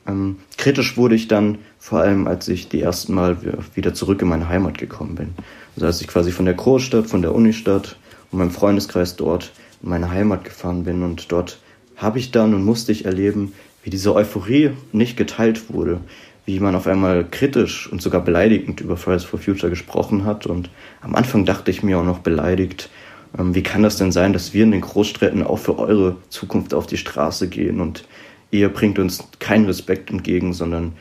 Ähm, 0.08 0.38
kritisch 0.58 0.98
wurde 0.98 1.16
ich 1.16 1.28
dann 1.28 1.58
vor 1.80 2.00
allem, 2.00 2.28
als 2.28 2.48
ich 2.48 2.70
die 2.70 2.82
ersten 2.82 3.14
Mal 3.14 3.38
wieder 3.76 3.94
zurück 3.94 4.22
in 4.22 4.28
meine 4.28 4.50
Heimat 4.50 4.78
gekommen 4.78 5.16
bin. 5.16 5.30
Also 5.76 5.86
als 5.86 6.02
ich 6.02 6.08
quasi 6.08 6.32
von 6.32 6.46
der 6.46 6.54
Großstadt, 6.54 7.08
von 7.08 7.22
der 7.22 7.36
Unistadt 7.36 7.98
und 8.32 8.40
meinem 8.40 8.52
Freundeskreis 8.52 9.16
dort 9.16 9.52
in 9.82 9.90
meine 9.90 10.10
Heimat 10.10 10.44
gefahren 10.44 10.84
bin 10.84 11.04
und 11.04 11.32
dort 11.32 11.60
habe 11.96 12.20
ich 12.20 12.32
dann 12.32 12.54
und 12.54 12.64
musste 12.64 12.92
ich 12.92 13.06
erleben, 13.06 13.54
wie 13.84 13.90
diese 13.90 14.14
Euphorie 14.14 14.72
nicht 14.92 15.18
geteilt 15.18 15.74
wurde, 15.74 16.00
wie 16.46 16.60
man 16.60 16.76
auf 16.76 16.88
einmal 16.88 17.26
kritisch 17.30 17.92
und 17.92 18.02
sogar 18.02 18.22
beleidigend 18.22 18.82
über 18.82 18.98
Fridays 18.98 19.24
for 19.24 19.40
Future 19.40 19.70
gesprochen 19.70 20.26
hat. 20.26 20.46
Und 20.46 20.70
am 21.02 21.16
Anfang 21.16 21.46
dachte 21.46 21.72
ich 21.72 21.84
mir 21.84 22.00
auch 22.00 22.06
noch 22.06 22.20
beleidigt, 22.20 22.90
ähm, 23.38 23.56
wie 23.56 23.64
kann 23.64 23.84
das 23.84 23.98
denn 23.98 24.12
sein, 24.12 24.34
dass 24.34 24.54
wir 24.54 24.64
in 24.64 24.72
den 24.72 24.82
Großstädten 24.82 25.44
auch 25.44 25.60
für 25.60 25.78
eure 25.80 26.16
Zukunft 26.30 26.74
auf 26.74 26.88
die 26.88 26.98
Straße 26.98 27.48
gehen 27.48 27.82
und 27.82 28.06
ihr 28.52 28.70
bringt 28.70 29.00
uns 29.00 29.24
keinen 29.40 29.66
Respekt 29.66 30.10
entgegen, 30.10 30.54
sondern 30.54 30.94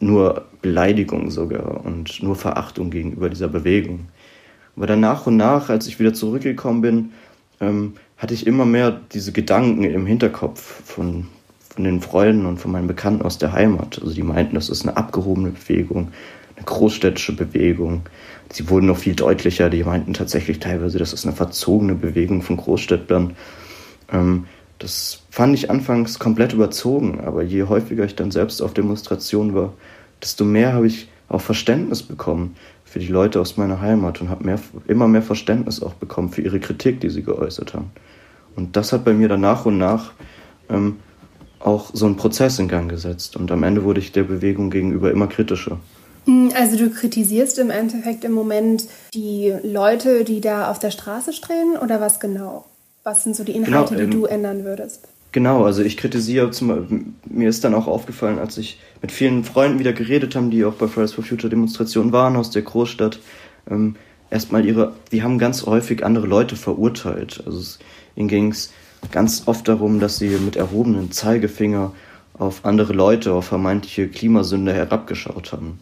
nur 0.00 0.46
Beleidigung 0.60 1.30
sogar 1.30 1.84
und 1.84 2.22
nur 2.22 2.36
Verachtung 2.36 2.90
gegenüber 2.90 3.28
dieser 3.28 3.48
Bewegung. 3.48 4.08
Aber 4.76 4.86
dann 4.86 5.00
nach 5.00 5.26
und 5.26 5.36
nach, 5.36 5.68
als 5.68 5.86
ich 5.86 5.98
wieder 5.98 6.14
zurückgekommen 6.14 6.80
bin, 6.80 7.10
ähm, 7.60 7.94
hatte 8.16 8.34
ich 8.34 8.46
immer 8.46 8.64
mehr 8.64 9.00
diese 9.12 9.32
Gedanken 9.32 9.84
im 9.84 10.06
Hinterkopf 10.06 10.60
von, 10.84 11.26
von 11.68 11.84
den 11.84 12.00
Freunden 12.00 12.46
und 12.46 12.58
von 12.58 12.72
meinen 12.72 12.86
Bekannten 12.86 13.22
aus 13.22 13.38
der 13.38 13.52
Heimat. 13.52 14.00
Also 14.00 14.14
die 14.14 14.22
meinten, 14.22 14.54
das 14.54 14.68
ist 14.68 14.82
eine 14.82 14.96
abgehobene 14.96 15.50
Bewegung, 15.50 16.08
eine 16.56 16.64
großstädtische 16.64 17.34
Bewegung. 17.34 18.02
Sie 18.52 18.68
wurden 18.68 18.86
noch 18.86 18.98
viel 18.98 19.14
deutlicher, 19.14 19.70
die 19.70 19.84
meinten 19.84 20.14
tatsächlich 20.14 20.60
teilweise, 20.60 20.98
das 20.98 21.12
ist 21.12 21.26
eine 21.26 21.34
verzogene 21.34 21.94
Bewegung 21.94 22.42
von 22.42 22.56
Großstädtlern. 22.56 23.34
Ähm, 24.12 24.46
das 24.82 25.22
fand 25.30 25.54
ich 25.54 25.70
anfangs 25.70 26.18
komplett 26.18 26.52
überzogen, 26.52 27.20
aber 27.24 27.42
je 27.42 27.64
häufiger 27.64 28.04
ich 28.04 28.16
dann 28.16 28.32
selbst 28.32 28.60
auf 28.60 28.74
Demonstrationen 28.74 29.54
war, 29.54 29.72
desto 30.20 30.44
mehr 30.44 30.72
habe 30.72 30.88
ich 30.88 31.08
auch 31.28 31.40
Verständnis 31.40 32.02
bekommen 32.02 32.56
für 32.84 32.98
die 32.98 33.06
Leute 33.06 33.40
aus 33.40 33.56
meiner 33.56 33.80
Heimat 33.80 34.20
und 34.20 34.28
habe 34.28 34.44
mehr, 34.44 34.58
immer 34.88 35.06
mehr 35.06 35.22
Verständnis 35.22 35.82
auch 35.82 35.94
bekommen 35.94 36.30
für 36.30 36.42
ihre 36.42 36.60
Kritik, 36.60 37.00
die 37.00 37.10
sie 37.10 37.22
geäußert 37.22 37.74
haben. 37.74 37.90
Und 38.56 38.76
das 38.76 38.92
hat 38.92 39.04
bei 39.04 39.14
mir 39.14 39.28
dann 39.28 39.40
nach 39.40 39.64
und 39.64 39.78
nach 39.78 40.12
ähm, 40.68 40.96
auch 41.60 41.90
so 41.94 42.06
einen 42.06 42.16
Prozess 42.16 42.58
in 42.58 42.68
Gang 42.68 42.90
gesetzt. 42.90 43.36
Und 43.36 43.50
am 43.52 43.62
Ende 43.62 43.84
wurde 43.84 44.00
ich 44.00 44.12
der 44.12 44.24
Bewegung 44.24 44.68
gegenüber 44.68 45.10
immer 45.10 45.28
kritischer. 45.28 45.78
Hm, 46.26 46.50
also 46.54 46.76
du 46.76 46.90
kritisierst 46.90 47.58
im 47.58 47.70
Endeffekt 47.70 48.24
im 48.24 48.32
Moment 48.32 48.84
die 49.14 49.54
Leute, 49.62 50.24
die 50.24 50.40
da 50.40 50.70
auf 50.70 50.78
der 50.78 50.90
Straße 50.90 51.32
stehen 51.32 51.76
oder 51.80 52.00
was 52.00 52.20
genau? 52.20 52.66
Was 53.04 53.24
sind 53.24 53.34
so 53.34 53.44
die 53.44 53.52
Inhalte, 53.52 53.94
genau, 53.94 54.04
ähm, 54.04 54.10
die 54.10 54.16
du 54.16 54.24
ändern 54.26 54.64
würdest? 54.64 55.08
Genau, 55.32 55.64
also 55.64 55.82
ich 55.82 55.96
kritisiere, 55.96 56.50
zum, 56.50 57.14
mir 57.24 57.48
ist 57.48 57.64
dann 57.64 57.74
auch 57.74 57.86
aufgefallen, 57.86 58.38
als 58.38 58.58
ich 58.58 58.78
mit 59.00 59.10
vielen 59.10 59.44
Freunden 59.44 59.78
wieder 59.78 59.94
geredet 59.94 60.36
habe, 60.36 60.50
die 60.50 60.64
auch 60.64 60.74
bei 60.74 60.88
Fridays 60.88 61.12
for 61.12 61.24
Future 61.24 61.48
Demonstrationen 61.48 62.12
waren 62.12 62.36
aus 62.36 62.50
der 62.50 62.62
Großstadt, 62.62 63.18
ähm, 63.70 63.96
erstmal 64.30 64.66
ihre, 64.66 64.92
die 65.10 65.22
haben 65.22 65.38
ganz 65.38 65.64
häufig 65.64 66.04
andere 66.04 66.26
Leute 66.26 66.54
verurteilt. 66.54 67.42
Also 67.46 67.58
es, 67.58 67.78
ihnen 68.14 68.28
ging 68.28 68.50
es 68.50 68.72
ganz 69.10 69.44
oft 69.46 69.66
darum, 69.68 70.00
dass 70.00 70.18
sie 70.18 70.28
mit 70.28 70.56
erhobenen 70.56 71.12
Zeigefinger 71.12 71.92
auf 72.34 72.64
andere 72.64 72.92
Leute, 72.92 73.32
auf 73.32 73.46
vermeintliche 73.46 74.08
Klimasünder 74.08 74.72
herabgeschaut 74.72 75.52
haben. 75.52 75.80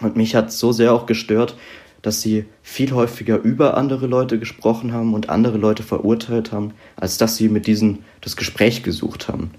Und 0.00 0.16
mich 0.16 0.34
hat 0.34 0.52
so 0.52 0.72
sehr 0.72 0.92
auch 0.92 1.06
gestört, 1.06 1.56
dass 2.02 2.22
sie 2.22 2.44
viel 2.62 2.92
häufiger 2.92 3.38
über 3.38 3.76
andere 3.76 4.06
Leute 4.06 4.38
gesprochen 4.38 4.92
haben 4.92 5.14
und 5.14 5.28
andere 5.28 5.58
Leute 5.58 5.82
verurteilt 5.82 6.52
haben, 6.52 6.72
als 6.96 7.18
dass 7.18 7.36
sie 7.36 7.48
mit 7.48 7.66
diesen 7.66 8.00
das 8.20 8.36
Gespräch 8.36 8.82
gesucht 8.82 9.28
haben. 9.28 9.50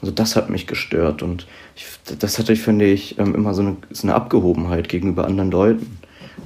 Also 0.00 0.12
das 0.12 0.34
hat 0.34 0.50
mich 0.50 0.66
gestört 0.66 1.22
und 1.22 1.46
ich, 1.76 1.86
das 2.18 2.38
hatte 2.38 2.52
ich, 2.52 2.60
finde 2.60 2.86
ich, 2.86 3.18
ähm, 3.18 3.34
immer 3.34 3.54
so 3.54 3.62
eine, 3.62 3.76
so 3.90 4.06
eine 4.06 4.14
Abgehobenheit 4.14 4.88
gegenüber 4.88 5.26
anderen 5.26 5.52
Leuten, 5.52 5.98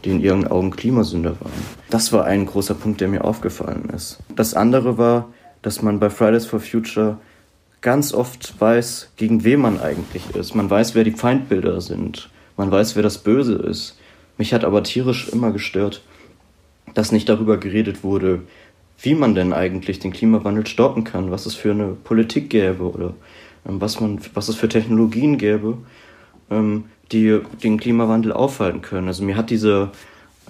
die 0.05 0.11
in 0.11 0.21
ihren 0.21 0.47
Augen 0.47 0.73
Klimasünder 0.73 1.41
waren. 1.41 1.53
Das 1.89 2.13
war 2.13 2.25
ein 2.25 2.45
großer 2.45 2.75
Punkt, 2.75 3.01
der 3.01 3.09
mir 3.09 3.25
aufgefallen 3.25 3.89
ist. 3.95 4.19
Das 4.35 4.53
andere 4.53 4.99
war, 4.99 5.29
dass 5.63 5.81
man 5.81 5.99
bei 5.99 6.11
Fridays 6.11 6.45
for 6.45 6.61
Future 6.61 7.19
ganz 7.81 8.13
oft 8.13 8.61
weiß, 8.61 9.13
gegen 9.17 9.45
wen 9.45 9.61
man 9.61 9.81
eigentlich 9.81 10.35
ist. 10.35 10.55
Man 10.55 10.69
weiß, 10.69 10.95
wer 10.95 11.05
die 11.05 11.13
Feindbilder 11.13 11.81
sind. 11.81 12.29
Man 12.57 12.71
weiß, 12.71 12.97
wer 12.97 13.03
das 13.03 13.19
Böse 13.19 13.55
ist. 13.55 13.97
Mich 14.39 14.53
hat 14.53 14.65
aber 14.65 14.83
tierisch 14.83 15.29
immer 15.29 15.51
gestört, 15.51 16.03
dass 16.95 17.13
nicht 17.13 17.29
darüber 17.29 17.57
geredet 17.57 18.05
wurde, 18.05 18.43
wie 19.01 19.15
man 19.15 19.35
denn 19.35 19.53
eigentlich 19.53 19.99
den 19.99 20.13
Klimawandel 20.13 20.67
stoppen 20.67 21.05
kann, 21.05 21.31
was 21.31 21.47
es 21.47 21.55
für 21.55 21.71
eine 21.71 21.89
Politik 21.89 22.51
gäbe 22.51 22.85
oder 22.85 23.15
ähm, 23.69 23.81
was, 23.81 24.01
man, 24.01 24.21
was 24.35 24.49
es 24.49 24.57
für 24.57 24.69
Technologien 24.69 25.39
gäbe, 25.39 25.79
ähm, 26.51 26.85
die 27.13 27.41
den 27.63 27.79
Klimawandel 27.79 28.33
aufhalten 28.33 28.83
können. 28.83 29.09
Also 29.09 29.23
mir 29.23 29.37
hat 29.37 29.51
diese, 29.51 29.91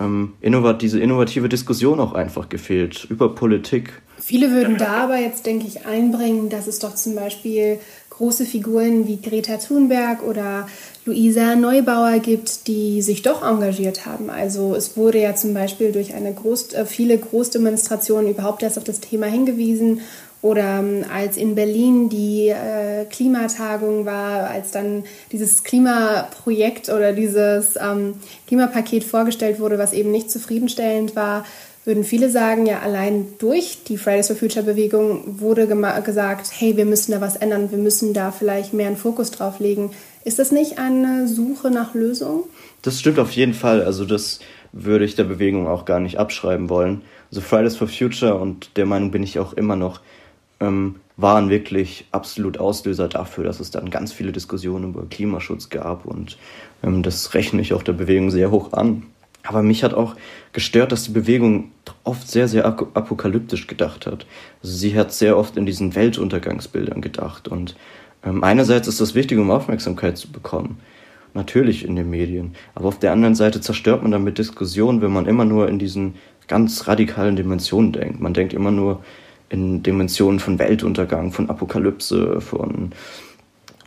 ähm, 0.01 0.35
innovat 0.41 0.83
diese 0.83 1.01
innovative 1.01 1.49
Diskussion 1.49 2.01
auch 2.01 2.13
einfach 2.13 2.49
gefehlt 2.49 3.07
über 3.11 3.35
Politik. 3.35 4.03
Viele 4.19 4.51
würden 4.51 4.79
da 4.79 5.05
aber 5.05 5.19
jetzt, 5.19 5.45
denke 5.47 5.67
ich, 5.67 5.85
einbringen, 5.85 6.49
dass 6.49 6.67
es 6.67 6.79
doch 6.79 6.95
zum 6.95 7.15
Beispiel 7.15 7.79
große 8.11 8.47
Figuren 8.47 9.07
wie 9.07 9.21
Greta 9.21 9.59
Thunberg 9.59 10.23
oder 10.23 10.69
Luisa 11.07 11.55
Neubauer 11.55 12.19
gibt, 12.19 12.67
die 12.67 13.01
sich 13.01 13.23
doch 13.23 13.49
engagiert 13.49 14.07
haben. 14.07 14.29
Also 14.29 14.75
es 14.75 14.97
wurde 14.97 15.21
ja 15.21 15.37
zum 15.37 15.55
Beispiel 15.55 15.93
durch 15.93 16.15
eine 16.15 16.35
Groß, 16.35 16.73
äh, 16.73 16.85
viele 16.85 17.17
Großdemonstrationen 17.17 18.29
überhaupt 18.29 18.65
erst 18.65 18.77
auf 18.77 18.83
das 18.83 18.99
Thema 18.99 19.27
hingewiesen. 19.27 20.01
Oder 20.43 20.81
ähm, 20.81 21.05
als 21.13 21.37
in 21.37 21.55
Berlin 21.55 22.09
die 22.09 22.49
äh, 22.49 23.05
Klimatagung 23.07 24.05
war, 24.05 24.51
als 24.51 24.73
dann 24.73 25.05
dieses 25.31 25.63
Klimaprojekt 25.63 26.89
oder 26.89 27.13
dieses 27.13 27.77
ähm, 27.77 28.15
Klimapaket 28.49 29.05
vorgestellt 29.05 29.61
wurde, 29.61 29.79
was 29.79 29.93
eben 29.93 30.11
nicht 30.11 30.31
zufriedenstellend 30.31 31.17
war, 31.17 31.45
würden 31.87 32.03
viele 32.03 32.31
sagen, 32.31 32.67
ja, 32.67 32.81
allein 32.81 33.27
durch 33.39 33.85
die 33.87 33.97
Fridays 33.97 34.27
for 34.27 34.37
Future 34.37 34.65
Bewegung 34.65 35.41
wurde 35.41 35.69
gesagt, 36.05 36.51
hey, 36.53 36.77
wir 36.77 36.85
müssen 36.85 37.13
da 37.13 37.21
was 37.21 37.37
ändern, 37.37 37.71
wir 37.71 37.79
müssen 37.79 38.13
da 38.13 38.33
vielleicht 38.33 38.75
mehr 38.75 38.89
einen 38.89 38.97
Fokus 38.97 39.31
drauf 39.31 39.61
legen. 39.61 39.93
Ist 40.25 40.41
das 40.41 40.51
nicht 40.51 40.79
eine 40.79 41.29
Suche 41.29 41.71
nach 41.71 41.95
Lösungen? 41.95 42.43
Das 42.83 42.99
stimmt 42.99 43.21
auf 43.21 43.31
jeden 43.31 43.55
Fall. 43.55 43.85
Also 43.85 44.05
das 44.05 44.41
würde 44.73 45.05
ich 45.05 45.15
der 45.15 45.25
Bewegung 45.25 45.69
auch 45.69 45.85
gar 45.85 46.01
nicht 46.01 46.19
abschreiben 46.19 46.69
wollen. 46.69 47.03
Also 47.31 47.41
Fridays 47.41 47.77
for 47.77 47.87
Future 47.87 48.35
und 48.35 48.77
der 48.77 48.87
Meinung 48.87 49.13
bin 49.13 49.23
ich 49.23 49.39
auch 49.39 49.53
immer 49.53 49.77
noch, 49.77 50.01
ähm, 50.59 50.97
waren 51.17 51.51
wirklich 51.51 52.07
absolut 52.11 52.59
Auslöser 52.59 53.09
dafür, 53.09 53.45
dass 53.45 53.61
es 53.61 53.71
dann 53.71 53.91
ganz 53.91 54.13
viele 54.13 54.33
Diskussionen 54.33 54.91
über 54.91 55.07
Klimaschutz 55.09 55.69
gab 55.69 56.05
und 56.05 56.37
ähm, 56.83 57.05
das 57.05 57.33
rechne 57.35 57.63
ich 57.63 57.73
auch 57.73 57.85
der 57.85 57.93
Bewegung 57.93 58.33
sehr 58.33 58.51
hoch 58.51 58.73
an. 58.73 59.05
Aber 59.47 59.63
mich 59.63 59.85
hat 59.85 59.95
auch 59.95 60.17
gestört, 60.53 60.93
dass 60.93 61.05
die 61.05 61.13
Bewegung 61.13 61.71
oft 62.05 62.29
sehr, 62.29 62.49
sehr 62.49 62.65
apokalyptisch 62.65 63.67
gedacht 63.67 64.07
hat. 64.07 64.27
Also 64.63 64.77
sie 64.77 64.97
hat 64.97 65.13
sehr 65.13 65.37
oft 65.37 65.57
in 65.57 65.67
diesen 65.67 65.95
Weltuntergangsbildern 65.95 67.01
gedacht. 67.01 67.49
Und 67.49 67.77
ähm, 68.25 68.43
einerseits 68.43 68.89
ist 68.89 69.01
das 69.01 69.15
wichtig, 69.15 69.39
um 69.39 69.51
Aufmerksamkeit 69.51 70.19
zu 70.19 70.31
bekommen. 70.31 70.79
Natürlich 71.35 71.85
in 71.85 71.97
den 71.97 72.09
Medien. 72.09 72.55
Aber 72.75 72.89
auf 72.89 72.99
der 72.99 73.13
anderen 73.13 73.35
Seite 73.35 73.61
zerstört 73.61 74.03
man 74.03 74.13
damit 74.13 74.39
Diskussionen, 74.39 75.03
wenn 75.03 75.13
man 75.13 75.27
immer 75.27 75.45
nur 75.45 75.69
in 75.69 75.79
diesen 75.79 76.15
ganz 76.49 76.87
radikalen 76.89 77.37
Dimensionen 77.37 77.93
denkt. 77.93 78.21
Man 78.21 78.35
denkt 78.35 78.55
immer 78.55 78.71
nur 78.71 79.05
in 79.49 79.83
Dimensionen 79.83 80.41
von 80.41 80.59
Weltuntergang, 80.59 81.33
von 81.33 81.51
Apokalypse, 81.51 82.41
von 82.41 82.93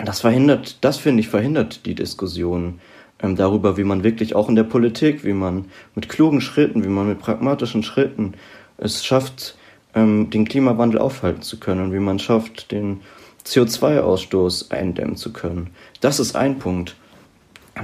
das 0.05 0.21
verhindert, 0.21 0.77
das 0.81 0.97
finde 0.97 1.19
ich, 1.21 1.27
verhindert 1.27 1.85
die 1.85 1.95
Diskussion 1.95 2.79
ähm, 3.21 3.35
darüber, 3.35 3.77
wie 3.77 3.83
man 3.83 4.03
wirklich 4.03 4.35
auch 4.35 4.49
in 4.49 4.55
der 4.55 4.63
Politik, 4.63 5.23
wie 5.23 5.33
man 5.33 5.65
mit 5.95 6.09
klugen 6.09 6.41
Schritten, 6.41 6.83
wie 6.83 6.89
man 6.89 7.07
mit 7.07 7.19
pragmatischen 7.19 7.83
Schritten 7.83 8.33
es 8.77 9.05
schafft, 9.05 9.57
ähm, 9.93 10.29
den 10.29 10.45
Klimawandel 10.45 10.99
aufhalten 10.99 11.41
zu 11.41 11.59
können 11.59 11.83
und 11.83 11.93
wie 11.93 11.99
man 11.99 12.19
schafft, 12.19 12.71
den 12.71 13.01
CO2-Ausstoß 13.45 14.71
eindämmen 14.71 15.15
zu 15.15 15.33
können. 15.33 15.71
Das 16.01 16.19
ist 16.19 16.35
ein 16.35 16.59
Punkt. 16.59 16.95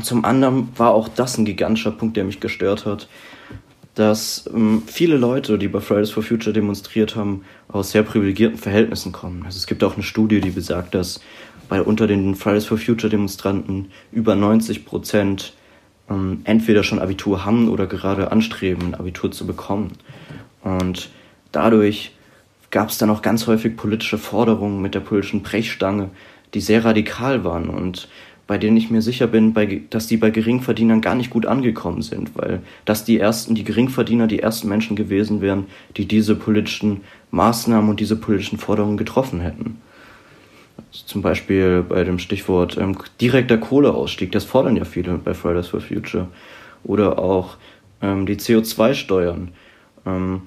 Zum 0.02 0.26
anderen 0.26 0.70
war 0.78 0.94
auch 0.94 1.08
das 1.08 1.38
ein 1.38 1.46
gigantischer 1.46 1.92
Punkt, 1.92 2.18
der 2.18 2.26
mich 2.26 2.40
gestört 2.40 2.86
hat, 2.86 3.08
dass 3.96 4.50
ähm, 4.54 4.84
viele 4.86 5.18
Leute, 5.18 5.58
die 5.58 5.68
bei 5.68 5.80
Fridays 5.80 6.12
for 6.12 6.22
Future 6.22 6.54
demonstriert 6.54 7.16
haben, 7.16 7.46
aus 7.68 7.92
sehr 7.92 8.04
privilegierten 8.04 8.58
Verhältnissen 8.58 9.12
kommen. 9.12 9.44
Also 9.46 9.58
es 9.58 9.68
gibt 9.68 9.84
auch 9.84 9.96
eine 9.96 10.04
Studie, 10.04 10.42
die 10.42 10.52
besagt, 10.52 10.94
dass 10.94 11.22
weil 11.70 11.82
unter 11.82 12.08
den 12.08 12.36
Fridays 12.36 12.66
for 12.66 12.78
Future 12.78 13.10
Demonstranten 13.10 13.92
über 14.12 14.36
90 14.36 14.86
Prozent 14.86 15.54
ähm, 16.10 16.42
entweder 16.44 16.84
schon 16.84 17.00
Abitur 17.00 17.46
haben 17.46 17.70
oder 17.70 17.88
gerade 17.88 18.32
anstreben, 18.32 18.88
ein 18.88 18.96
Abitur 18.96 19.32
zu 19.32 19.48
bekommen. 19.48 19.94
Und 20.62 21.10
dadurch 21.52 22.12
gab 22.72 22.90
es 22.90 22.98
dann 22.98 23.10
auch 23.10 23.22
ganz 23.22 23.48
häufig 23.48 23.78
politische 23.78 24.18
Forderungen 24.18 24.82
mit 24.82 24.96
der 24.96 25.00
politischen 25.00 25.44
Brechstange, 25.44 26.10
die 26.54 26.62
sehr 26.62 26.86
radikal 26.86 27.44
waren 27.44 27.70
und 27.70 28.08
bei 28.48 28.58
denen 28.58 28.78
ich 28.78 28.92
mir 28.92 29.02
sicher 29.02 29.28
bin, 29.28 29.54
bei, 29.54 29.82
dass 29.90 30.08
die 30.08 30.18
bei 30.18 30.30
Geringverdienern 30.30 31.02
gar 31.02 31.16
nicht 31.16 31.32
gut 31.32 31.46
angekommen 31.46 32.02
sind, 32.02 32.32
weil 32.36 32.62
das 32.86 33.04
die 33.04 33.20
ersten, 33.20 33.56
die 33.56 33.64
Geringverdiener, 33.64 34.28
die 34.28 34.40
ersten 34.40 34.68
Menschen 34.68 34.96
gewesen 34.96 35.42
wären, 35.42 35.66
die 35.98 36.08
diese 36.08 36.36
politischen 36.36 37.02
Maßnahmen 37.32 37.90
und 37.90 38.00
diese 38.00 38.16
politischen 38.16 38.60
Forderungen 38.60 38.98
getroffen 38.98 39.40
hätten. 39.40 39.82
Zum 40.92 41.22
Beispiel 41.22 41.84
bei 41.88 42.04
dem 42.04 42.20
Stichwort 42.20 42.78
ähm, 42.78 42.98
direkter 43.20 43.58
Kohleausstieg, 43.58 44.32
das 44.32 44.44
fordern 44.44 44.76
ja 44.76 44.86
viele 44.86 45.18
bei 45.18 45.34
Fridays 45.34 45.68
for 45.68 45.82
Future. 45.82 46.28
Oder 46.84 47.18
auch 47.20 47.58
ähm, 48.02 48.26
die 48.26 48.36
CO2-Steuern. 48.36 49.50
Ähm, 50.06 50.42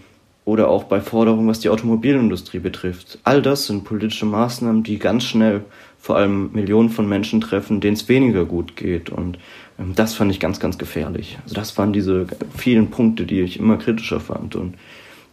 oder 0.45 0.69
auch 0.69 0.85
bei 0.85 1.03
Forderungen, 1.03 1.47
was 1.47 1.61
die 1.61 1.69
Automobilindustrie 1.69 2.61
betrifft. 2.61 3.19
All 3.23 3.43
das 3.43 3.67
sind 3.67 3.85
politische 3.85 4.25
Maßnahmen, 4.25 4.83
die 4.83 4.99
ganz 4.99 5.25
schnell 5.25 5.67
vor 5.99 6.17
allem 6.17 6.51
Millionen 6.53 6.91
von 6.91 7.09
Menschen 7.09 7.41
treffen, 7.41 7.81
denen 7.81 7.97
es 7.97 8.09
weniger 8.09 8.45
gut 8.45 8.77
geht. 8.77 9.11
Und 9.11 9.39
ähm, 9.79 9.95
das 9.95 10.15
fand 10.15 10.31
ich 10.31 10.41
ganz, 10.41 10.61
ganz 10.61 10.79
gefährlich. 10.79 11.39
Also 11.43 11.55
das 11.55 11.77
waren 11.77 11.93
diese 11.93 12.27
vielen 12.57 12.91
Punkte, 12.91 13.27
die 13.27 13.41
ich 13.41 13.59
immer 13.59 13.77
kritischer 13.77 14.21
fand 14.21 14.57
und 14.57 14.75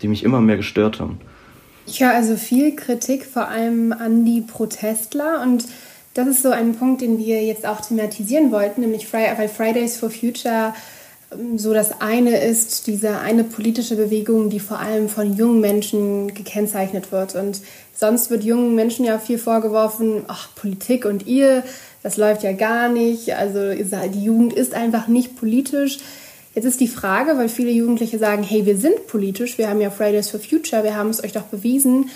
die 0.02 0.08
mich 0.08 0.24
immer 0.24 0.42
mehr 0.42 0.58
gestört 0.58 1.00
haben. 1.00 1.20
Ich 1.88 2.02
höre 2.02 2.14
also 2.14 2.36
viel 2.36 2.76
Kritik, 2.76 3.26
vor 3.26 3.48
allem 3.48 3.94
an 3.94 4.26
die 4.26 4.42
Protestler. 4.42 5.42
Und 5.44 5.66
das 6.16 6.28
ist 6.28 6.42
so 6.42 6.50
ein 6.50 6.76
Punkt, 6.76 7.02
den 7.02 7.20
wir 7.20 7.44
jetzt 7.44 7.66
auch 7.66 7.82
thematisieren 7.82 8.52
wollten, 8.52 8.82
nämlich 8.82 9.08
Fridays 9.08 9.98
for 9.98 10.10
Future 10.10 10.74
so 11.56 11.74
das 11.74 12.02
eine 12.02 12.44
ist 12.44 12.88
diese 12.88 13.18
eine 13.20 13.44
politische 13.44 13.96
Bewegung, 13.96 14.50
die 14.50 14.60
vor 14.60 14.80
allem 14.80 15.10
von 15.10 15.36
jungen 15.36 15.62
Menschen 15.62 16.34
gekennzeichnet 16.34 17.12
wird. 17.12 17.36
Und 17.36 17.62
sonst 17.94 18.30
wird 18.30 18.44
jungen 18.44 18.76
Menschen 18.76 19.06
ja 19.06 19.18
viel 19.20 19.38
vorgeworfen, 19.38 20.24
ach, 20.28 20.50
Politik 20.56 21.06
und 21.06 21.28
ihr, 21.28 21.64
das 22.04 22.18
läuft 22.18 22.44
ja 22.44 22.54
gar 22.54 22.90
nicht. 22.90 23.36
Also 23.36 23.74
die 23.74 24.24
Jugend 24.24 24.54
ist 24.54 24.74
einfach 24.74 25.08
nicht 25.08 25.36
politisch. 25.36 26.00
Jetzt 26.54 26.66
ist 26.66 26.80
die 26.80 26.88
Frage, 26.88 27.38
weil 27.38 27.50
viele 27.50 27.72
Jugendliche 27.72 28.18
sagen, 28.18 28.44
hey, 28.44 28.66
wir 28.66 28.78
sind 28.78 29.08
politisch, 29.08 29.58
wir 29.58 29.68
haben 29.68 29.82
ja 29.82 29.90
Fridays 29.90 30.30
for 30.30 30.40
Future, 30.40 30.84
wir 30.84 30.96
haben 30.96 31.10
es 31.10 31.22
euch 31.24 31.34
doch 31.34 31.44
bewiesen. 31.44 32.10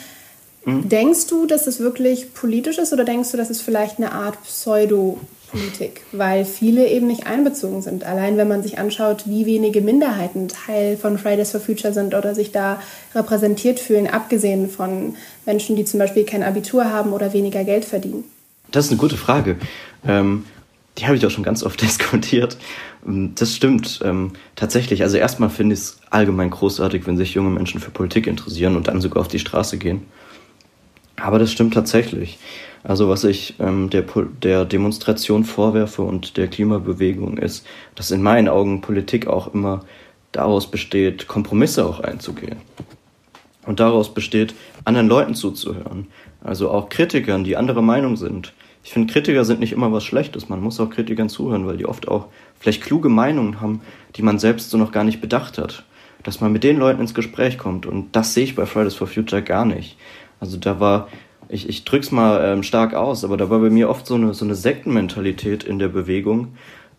Mhm. 0.64 0.88
Denkst 0.88 1.28
du, 1.28 1.46
dass 1.46 1.68
es 1.68 1.80
wirklich 1.80 2.34
politisch 2.34 2.78
ist 2.78 2.94
oder 2.94 3.04
denkst 3.04 3.32
du, 3.32 3.38
dass 3.38 3.50
es 3.50 3.62
vielleicht 3.62 3.98
eine 3.98 4.14
Art 4.14 4.42
Pseudo 4.44 5.20
Politik, 5.52 6.02
weil 6.12 6.46
viele 6.46 6.88
eben 6.88 7.08
nicht 7.08 7.28
einbezogen 7.28 7.82
sind. 7.82 8.04
Allein 8.04 8.38
wenn 8.38 8.48
man 8.48 8.64
sich 8.64 8.80
anschaut, 8.80 9.24
wie 9.26 9.46
wenige 9.46 9.82
Minderheiten 9.82 10.48
Teil 10.48 10.98
von 10.98 11.18
Fridays 11.18 11.52
for 11.52 11.60
Future 11.60 11.94
sind 11.94 12.14
oder 12.14 12.36
sich 12.36 12.52
da 12.52 12.82
repräsentiert 13.16 13.80
fühlen, 13.80 14.08
abgesehen 14.08 14.70
von 14.70 15.16
Menschen, 15.46 15.76
die 15.76 15.86
zum 15.86 16.00
Beispiel 16.00 16.24
kein 16.26 16.44
Abitur 16.44 16.86
haben 16.86 17.14
oder 17.14 17.34
weniger 17.34 17.64
Geld 17.64 17.86
verdienen. 17.86 18.24
Das 18.72 18.86
ist 18.86 18.92
eine 18.92 19.00
gute 19.00 19.18
Frage. 19.18 19.58
Ähm, 20.08 20.46
die 20.98 21.06
habe 21.06 21.16
ich 21.16 21.26
auch 21.26 21.32
schon 21.32 21.44
ganz 21.44 21.64
oft 21.64 21.82
diskutiert. 21.82 22.58
Ähm, 23.06 23.34
das 23.36 23.56
stimmt 23.56 24.00
ähm, 24.04 24.34
tatsächlich. 24.56 25.02
Also 25.04 25.18
erstmal 25.18 25.50
finde 25.50 25.74
ich 25.74 25.82
es 25.82 26.00
allgemein 26.10 26.50
großartig, 26.50 27.08
wenn 27.08 27.18
sich 27.18 27.34
junge 27.34 27.50
Menschen 27.50 27.80
für 27.80 27.92
Politik 27.92 28.28
interessieren 28.28 28.76
und 28.76 28.88
dann 28.88 29.02
sogar 29.02 29.22
auf 29.22 29.28
die 29.28 29.40
Straße 29.40 29.78
gehen. 29.78 30.06
Aber 31.22 31.40
das 31.40 31.52
stimmt 31.52 31.74
tatsächlich. 31.74 32.40
Also 32.84 33.10
was 33.10 33.24
ich 33.24 33.56
ähm, 33.60 33.90
der, 33.90 34.06
der 34.42 34.66
Demonstration 34.66 35.44
vorwerfe 35.44 36.02
und 36.02 36.38
der 36.38 36.48
Klimabewegung 36.48 37.38
ist, 37.38 37.66
dass 37.96 38.12
in 38.12 38.22
meinen 38.22 38.48
Augen 38.48 38.82
Politik 38.82 39.28
auch 39.28 39.54
immer 39.54 39.84
daraus 40.32 40.70
besteht, 40.72 41.28
Kompromisse 41.28 41.86
auch 41.86 42.00
einzugehen. 42.00 42.58
Und 43.66 43.80
daraus 43.80 44.14
besteht, 44.14 44.56
anderen 44.86 45.10
Leuten 45.10 45.36
zuzuhören. 45.36 46.08
Also 46.42 46.72
auch 46.72 46.90
Kritikern, 46.90 47.44
die 47.44 47.58
anderer 47.58 47.82
Meinung 47.82 48.16
sind. 48.16 48.54
Ich 48.84 48.94
finde, 48.94 49.12
Kritiker 49.12 49.44
sind 49.44 49.60
nicht 49.60 49.74
immer 49.74 49.92
was 49.92 50.06
Schlechtes. 50.06 50.48
Man 50.48 50.62
muss 50.62 50.80
auch 50.80 50.90
Kritikern 50.90 51.30
zuhören, 51.30 51.68
weil 51.68 51.78
die 51.78 51.86
oft 51.86 52.08
auch 52.08 52.28
vielleicht 52.60 52.82
kluge 52.82 53.10
Meinungen 53.10 53.60
haben, 53.60 53.82
die 54.16 54.22
man 54.22 54.40
selbst 54.40 54.70
so 54.70 54.78
noch 54.78 54.92
gar 54.92 55.04
nicht 55.04 55.20
bedacht 55.20 55.58
hat. 55.58 55.84
Dass 56.24 56.40
man 56.40 56.52
mit 56.52 56.64
den 56.64 56.78
Leuten 56.78 57.02
ins 57.02 57.14
Gespräch 57.14 57.58
kommt. 57.58 57.86
Und 57.86 58.16
das 58.16 58.34
sehe 58.34 58.46
ich 58.46 58.56
bei 58.56 58.66
Fridays 58.66 58.96
for 58.96 59.08
Future 59.08 59.42
gar 59.42 59.66
nicht. 59.66 59.98
Also 60.40 60.58
da 60.58 60.80
war 60.80 61.08
ich, 61.50 61.68
ich 61.68 61.84
drück's 61.84 62.12
mal 62.12 62.42
ähm, 62.44 62.64
stark 62.64 62.94
aus, 62.94 63.24
aber 63.24 63.36
da 63.36 63.50
war 63.50 63.60
bei 63.60 63.70
mir 63.70 63.90
oft 63.90 64.06
so 64.06 64.16
eine, 64.16 64.34
so 64.34 64.46
eine 64.46 64.56
Sektenmentalität 64.56 65.64
in 65.64 65.80
der 65.80 65.88
Bewegung, 65.90 66.50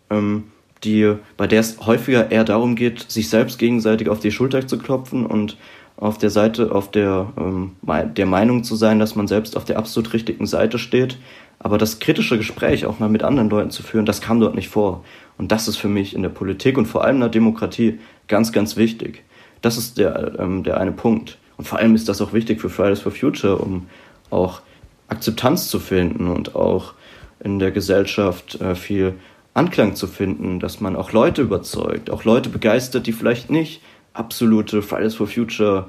ähm, 0.09 0.43
die, 0.83 1.15
bei 1.37 1.47
der 1.47 1.61
es 1.61 1.79
häufiger 1.85 2.31
eher 2.31 2.43
darum 2.43 2.75
geht, 2.75 3.09
sich 3.09 3.29
selbst 3.29 3.59
gegenseitig 3.59 4.09
auf 4.09 4.19
die 4.19 4.31
Schulter 4.31 4.67
zu 4.67 4.77
klopfen 4.77 5.25
und 5.25 5.57
auf 5.95 6.17
der 6.17 6.31
Seite, 6.31 6.71
auf 6.71 6.91
der, 6.91 7.31
ähm, 7.37 7.75
der 8.15 8.25
Meinung 8.25 8.63
zu 8.63 8.75
sein, 8.75 8.99
dass 8.99 9.15
man 9.15 9.27
selbst 9.27 9.55
auf 9.55 9.65
der 9.65 9.77
absolut 9.77 10.13
richtigen 10.13 10.47
Seite 10.47 10.79
steht. 10.79 11.17
Aber 11.59 11.77
das 11.77 11.99
kritische 11.99 12.37
Gespräch 12.37 12.85
auch 12.85 12.99
mal 12.99 13.09
mit 13.09 13.23
anderen 13.23 13.49
Leuten 13.49 13.69
zu 13.69 13.83
führen, 13.83 14.07
das 14.07 14.19
kam 14.19 14.39
dort 14.39 14.55
nicht 14.55 14.69
vor. 14.69 15.03
Und 15.37 15.51
das 15.51 15.67
ist 15.67 15.77
für 15.77 15.87
mich 15.87 16.15
in 16.15 16.23
der 16.23 16.29
Politik 16.29 16.77
und 16.77 16.87
vor 16.87 17.03
allem 17.03 17.17
in 17.17 17.21
der 17.21 17.29
Demokratie 17.29 17.99
ganz, 18.27 18.51
ganz 18.51 18.75
wichtig. 18.75 19.23
Das 19.61 19.77
ist 19.77 19.99
der, 19.99 20.39
ähm, 20.39 20.63
der 20.63 20.77
eine 20.77 20.91
Punkt. 20.91 21.37
Und 21.61 21.67
vor 21.67 21.77
allem 21.77 21.93
ist 21.93 22.09
das 22.09 22.19
auch 22.21 22.33
wichtig 22.33 22.59
für 22.59 22.71
Fridays 22.71 23.01
for 23.01 23.11
Future, 23.11 23.59
um 23.59 23.85
auch 24.31 24.61
Akzeptanz 25.09 25.67
zu 25.67 25.77
finden 25.79 26.27
und 26.27 26.55
auch 26.55 26.95
in 27.39 27.59
der 27.59 27.69
Gesellschaft 27.69 28.59
äh, 28.59 28.73
viel 28.73 29.13
Anklang 29.53 29.93
zu 29.93 30.07
finden, 30.07 30.59
dass 30.59 30.81
man 30.81 30.95
auch 30.95 31.11
Leute 31.11 31.43
überzeugt, 31.43 32.09
auch 32.09 32.23
Leute 32.23 32.49
begeistert, 32.49 33.05
die 33.05 33.11
vielleicht 33.11 33.51
nicht 33.51 33.79
absolute 34.13 34.81
Fridays 34.81 35.13
for 35.13 35.27
Future 35.27 35.85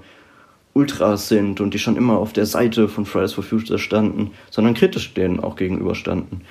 Ultras 0.75 1.29
sind 1.29 1.62
und 1.62 1.73
die 1.73 1.79
schon 1.79 1.97
immer 1.97 2.19
auf 2.19 2.35
der 2.35 2.45
Seite 2.45 2.87
von 2.87 3.07
Fridays 3.07 3.33
for 3.33 3.43
Future 3.43 3.79
standen, 3.79 4.33
sondern 4.50 4.75
kritisch 4.75 5.14
denen 5.14 5.40
auch 5.40 5.57
gegenüberstanden. 5.57 6.42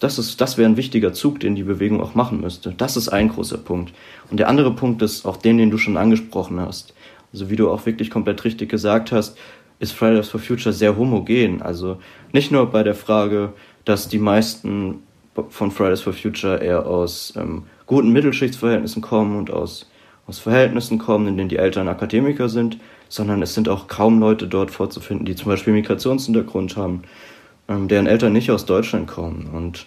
Das, 0.00 0.18
ist, 0.18 0.42
das 0.42 0.58
wäre 0.58 0.68
ein 0.68 0.76
wichtiger 0.76 1.14
Zug, 1.14 1.40
den 1.40 1.54
die 1.54 1.62
Bewegung 1.62 2.02
auch 2.02 2.14
machen 2.14 2.42
müsste. 2.42 2.74
Das 2.76 2.98
ist 2.98 3.08
ein 3.08 3.30
großer 3.30 3.56
Punkt. 3.56 3.94
Und 4.30 4.38
der 4.38 4.50
andere 4.50 4.74
Punkt 4.74 5.00
ist 5.00 5.24
auch 5.24 5.38
den, 5.38 5.56
den 5.56 5.70
du 5.70 5.78
schon 5.78 5.96
angesprochen 5.96 6.60
hast. 6.60 6.92
Also 7.36 7.50
wie 7.50 7.56
du 7.56 7.70
auch 7.70 7.84
wirklich 7.84 8.08
komplett 8.08 8.44
richtig 8.44 8.70
gesagt 8.70 9.12
hast, 9.12 9.36
ist 9.78 9.92
Fridays 9.92 10.30
for 10.30 10.40
Future 10.40 10.72
sehr 10.72 10.96
homogen. 10.96 11.60
Also 11.60 11.98
nicht 12.32 12.50
nur 12.50 12.64
bei 12.70 12.82
der 12.82 12.94
Frage, 12.94 13.52
dass 13.84 14.08
die 14.08 14.18
meisten 14.18 15.02
von 15.50 15.70
Fridays 15.70 16.00
for 16.00 16.14
Future 16.14 16.62
eher 16.62 16.86
aus 16.86 17.34
ähm, 17.36 17.64
guten 17.84 18.10
Mittelschichtsverhältnissen 18.10 19.02
kommen 19.02 19.36
und 19.36 19.50
aus, 19.50 19.90
aus 20.26 20.38
Verhältnissen 20.38 20.96
kommen, 20.96 21.28
in 21.28 21.36
denen 21.36 21.50
die 21.50 21.58
Eltern 21.58 21.88
Akademiker 21.88 22.48
sind, 22.48 22.78
sondern 23.10 23.42
es 23.42 23.52
sind 23.52 23.68
auch 23.68 23.86
kaum 23.86 24.18
Leute 24.18 24.46
dort 24.46 24.70
vorzufinden, 24.70 25.26
die 25.26 25.36
zum 25.36 25.48
Beispiel 25.48 25.74
Migrationshintergrund 25.74 26.78
haben, 26.78 27.02
ähm, 27.68 27.86
deren 27.86 28.06
Eltern 28.06 28.32
nicht 28.32 28.50
aus 28.50 28.64
Deutschland 28.64 29.08
kommen. 29.08 29.50
Und 29.52 29.84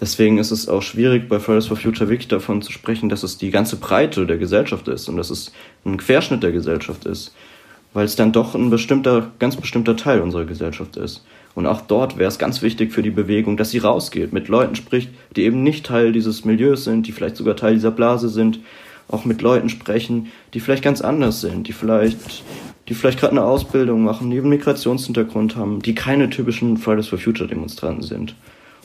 deswegen 0.00 0.38
ist 0.38 0.50
es 0.50 0.68
auch 0.68 0.82
schwierig, 0.82 1.28
bei 1.28 1.38
Fridays 1.38 1.66
for 1.66 1.76
Future 1.76 2.08
wirklich 2.08 2.28
davon 2.28 2.62
zu 2.62 2.72
sprechen, 2.72 3.08
dass 3.08 3.22
es 3.22 3.38
die 3.38 3.50
ganze 3.50 3.76
Breite 3.76 4.26
der 4.26 4.38
Gesellschaft 4.38 4.88
ist 4.88 5.08
und 5.08 5.16
dass 5.16 5.30
es 5.30 5.52
ein 5.84 5.98
Querschnitt 5.98 6.42
der 6.42 6.52
Gesellschaft 6.52 7.06
ist 7.06 7.32
weil 7.92 8.04
es 8.04 8.16
dann 8.16 8.32
doch 8.32 8.54
ein 8.54 8.70
bestimmter, 8.70 9.32
ganz 9.38 9.56
bestimmter 9.56 9.96
Teil 9.96 10.20
unserer 10.20 10.44
Gesellschaft 10.44 10.96
ist. 10.96 11.24
Und 11.54 11.66
auch 11.66 11.82
dort 11.82 12.16
wäre 12.16 12.28
es 12.28 12.38
ganz 12.38 12.62
wichtig 12.62 12.92
für 12.92 13.02
die 13.02 13.10
Bewegung, 13.10 13.56
dass 13.56 13.70
sie 13.70 13.78
rausgeht, 13.78 14.32
mit 14.32 14.48
Leuten 14.48 14.74
spricht, 14.74 15.10
die 15.36 15.42
eben 15.42 15.62
nicht 15.62 15.84
Teil 15.84 16.12
dieses 16.12 16.44
Milieus 16.44 16.84
sind, 16.84 17.06
die 17.06 17.12
vielleicht 17.12 17.36
sogar 17.36 17.56
Teil 17.56 17.74
dieser 17.74 17.90
Blase 17.90 18.30
sind, 18.30 18.60
auch 19.08 19.26
mit 19.26 19.42
Leuten 19.42 19.68
sprechen, 19.68 20.28
die 20.54 20.60
vielleicht 20.60 20.82
ganz 20.82 21.02
anders 21.02 21.42
sind, 21.42 21.68
die 21.68 21.74
vielleicht, 21.74 22.42
die 22.88 22.94
vielleicht 22.94 23.20
gerade 23.20 23.32
eine 23.32 23.44
Ausbildung 23.44 24.02
machen, 24.02 24.30
die 24.30 24.38
einen 24.38 24.48
Migrationshintergrund 24.48 25.56
haben, 25.56 25.82
die 25.82 25.94
keine 25.94 26.30
typischen 26.30 26.78
Fridays 26.78 27.08
for 27.08 27.18
Future 27.18 27.48
Demonstranten 27.48 28.02
sind. 28.02 28.34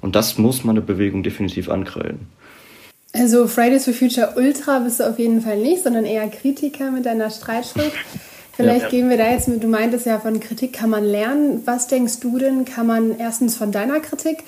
Und 0.02 0.16
das 0.16 0.38
muss 0.38 0.64
man 0.64 0.76
der 0.76 0.84
Bewegung 0.84 1.24
definitiv 1.24 1.70
ankreiden. 1.70 2.28
Also 3.14 3.48
Fridays 3.48 3.86
for 3.86 3.94
Future 3.94 4.34
Ultra 4.36 4.80
bist 4.80 5.00
du 5.00 5.10
auf 5.10 5.18
jeden 5.18 5.42
Fall 5.42 5.58
nicht, 5.58 5.84
sondern 5.84 6.06
eher 6.06 6.28
Kritiker 6.28 6.92
mit 6.92 7.06
deiner 7.06 7.30
Streitschrift. 7.30 7.98
Vielleicht 8.54 8.84
ja. 8.84 8.90
gehen 8.90 9.10
wir 9.10 9.18
da 9.18 9.30
jetzt 9.30 9.48
mit, 9.48 9.64
du 9.64 9.68
meintest 9.68 10.08
ja, 10.08 10.20
von 10.20 10.40
Kritik 10.40 10.74
kann 10.74 10.90
man 10.90 11.04
lernen. 11.04 11.62
Was 11.66 11.88
denkst 11.88 12.20
du 12.22 12.40
denn, 12.40 12.66
kann 12.66 12.88
man 12.88 13.18
erstens 13.18 13.56
von 13.56 13.72
deiner 13.72 14.00
Kritik 14.00 14.44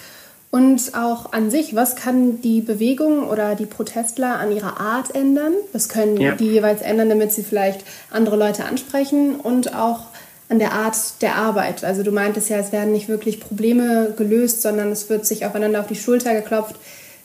und 0.52 0.96
auch 0.96 1.32
an 1.32 1.52
sich, 1.52 1.76
was 1.76 1.96
kann 1.96 2.42
die 2.42 2.62
Bewegung 2.62 3.28
oder 3.28 3.54
die 3.54 3.68
Protestler 3.68 4.40
an 4.40 4.52
ihrer 4.52 4.80
Art 4.80 5.14
ändern? 5.14 5.54
Was 5.74 5.90
können 5.90 6.18
ja. 6.18 6.34
die 6.34 6.48
jeweils 6.48 6.82
ändern, 6.82 7.10
damit 7.10 7.32
sie 7.32 7.44
vielleicht 7.44 7.84
andere 8.10 8.36
Leute 8.36 8.66
ansprechen 8.66 9.36
und 9.36 9.76
auch 9.76 10.08
an 10.50 10.60
der 10.60 10.74
Art 10.74 11.22
der 11.22 11.36
Arbeit? 11.36 11.84
Also 11.84 12.04
du 12.04 12.12
meintest 12.12 12.50
ja, 12.50 12.58
es 12.58 12.72
werden 12.72 12.92
nicht 12.92 13.08
wirklich 13.08 13.40
Probleme 13.40 14.14
gelöst, 14.18 14.62
sondern 14.62 14.92
es 14.92 15.10
wird 15.10 15.26
sich 15.26 15.46
aufeinander 15.46 15.80
auf 15.80 15.88
die 15.88 15.96
Schulter 15.96 16.34
geklopft. 16.34 16.76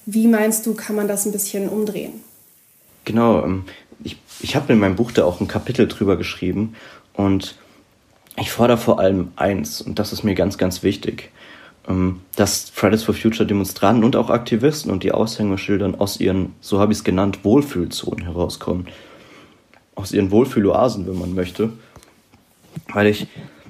Wie 0.07 0.29
meinst 0.29 0.67
du, 0.67 0.75
kann 0.75 0.97
man 0.97 1.09
das 1.09 1.27
ein 1.27 1.33
bisschen 1.33 1.69
umdrehen? 1.69 2.13
Genau, 3.05 3.43
ähm, 3.43 3.65
ich, 4.03 4.19
ich 4.41 4.55
habe 4.55 4.73
in 4.73 4.79
meinem 4.79 4.97
Buch 4.97 5.13
da 5.13 5.25
auch 5.25 5.41
ein 5.41 5.49
Kapitel 5.49 5.89
drüber 5.89 6.17
geschrieben 6.17 6.75
und 7.15 7.57
ich 8.37 8.51
fordere 8.51 8.79
vor 8.79 8.99
allem 8.99 9.33
eins, 9.37 9.81
und 9.81 9.99
das 9.99 10.13
ist 10.13 10.25
mir 10.25 10.35
ganz, 10.35 10.59
ganz 10.59 10.83
wichtig, 10.83 11.31
ähm, 11.89 12.21
dass 12.37 12.71
Fridays 12.71 13.05
for 13.05 13.15
Future 13.15 13.47
Demonstranten 13.47 14.05
und 14.05 14.17
auch 14.17 14.31
Aktivisten 14.31 14.91
und 14.91 15.03
die 15.03 15.13
Aushängeschildern 15.13 15.95
aus 15.95 16.19
ihren, 16.19 16.55
so 16.61 16.81
habe 16.81 16.93
ich 16.93 16.99
es 16.99 17.05
genannt, 17.05 17.41
Wohlfühlzonen 17.45 18.25
herauskommen. 18.25 18.89
Aus 19.95 20.13
ihren 20.13 20.31
Wohlfühloasen, 20.31 21.07
wenn 21.07 21.19
man 21.19 21.35
möchte. 21.35 21.73
Weil 22.93 23.09
ich 23.09 23.27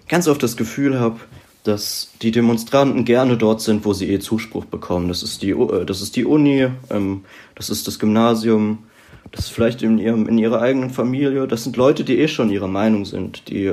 ganz 0.08 0.28
oft 0.28 0.42
das 0.42 0.56
Gefühl 0.56 0.98
habe, 0.98 1.20
dass 1.64 2.10
die 2.20 2.30
Demonstranten 2.30 3.04
gerne 3.04 3.38
dort 3.38 3.62
sind, 3.62 3.84
wo 3.84 3.94
sie 3.94 4.10
eh 4.10 4.18
Zuspruch 4.18 4.66
bekommen. 4.66 5.08
Das 5.08 5.22
ist 5.22 5.42
die, 5.42 5.50
äh, 5.50 5.84
das 5.84 6.02
ist 6.02 6.14
die 6.14 6.24
Uni, 6.24 6.68
ähm, 6.90 7.24
das 7.54 7.70
ist 7.70 7.88
das 7.88 7.98
Gymnasium, 7.98 8.84
das 9.32 9.46
ist 9.46 9.50
vielleicht 9.50 9.82
in, 9.82 9.98
ihrem, 9.98 10.28
in 10.28 10.38
ihrer 10.38 10.60
eigenen 10.60 10.90
Familie. 10.90 11.48
Das 11.48 11.64
sind 11.64 11.76
Leute, 11.76 12.04
die 12.04 12.18
eh 12.18 12.28
schon 12.28 12.50
ihrer 12.50 12.68
Meinung 12.68 13.06
sind, 13.06 13.48
die, 13.48 13.72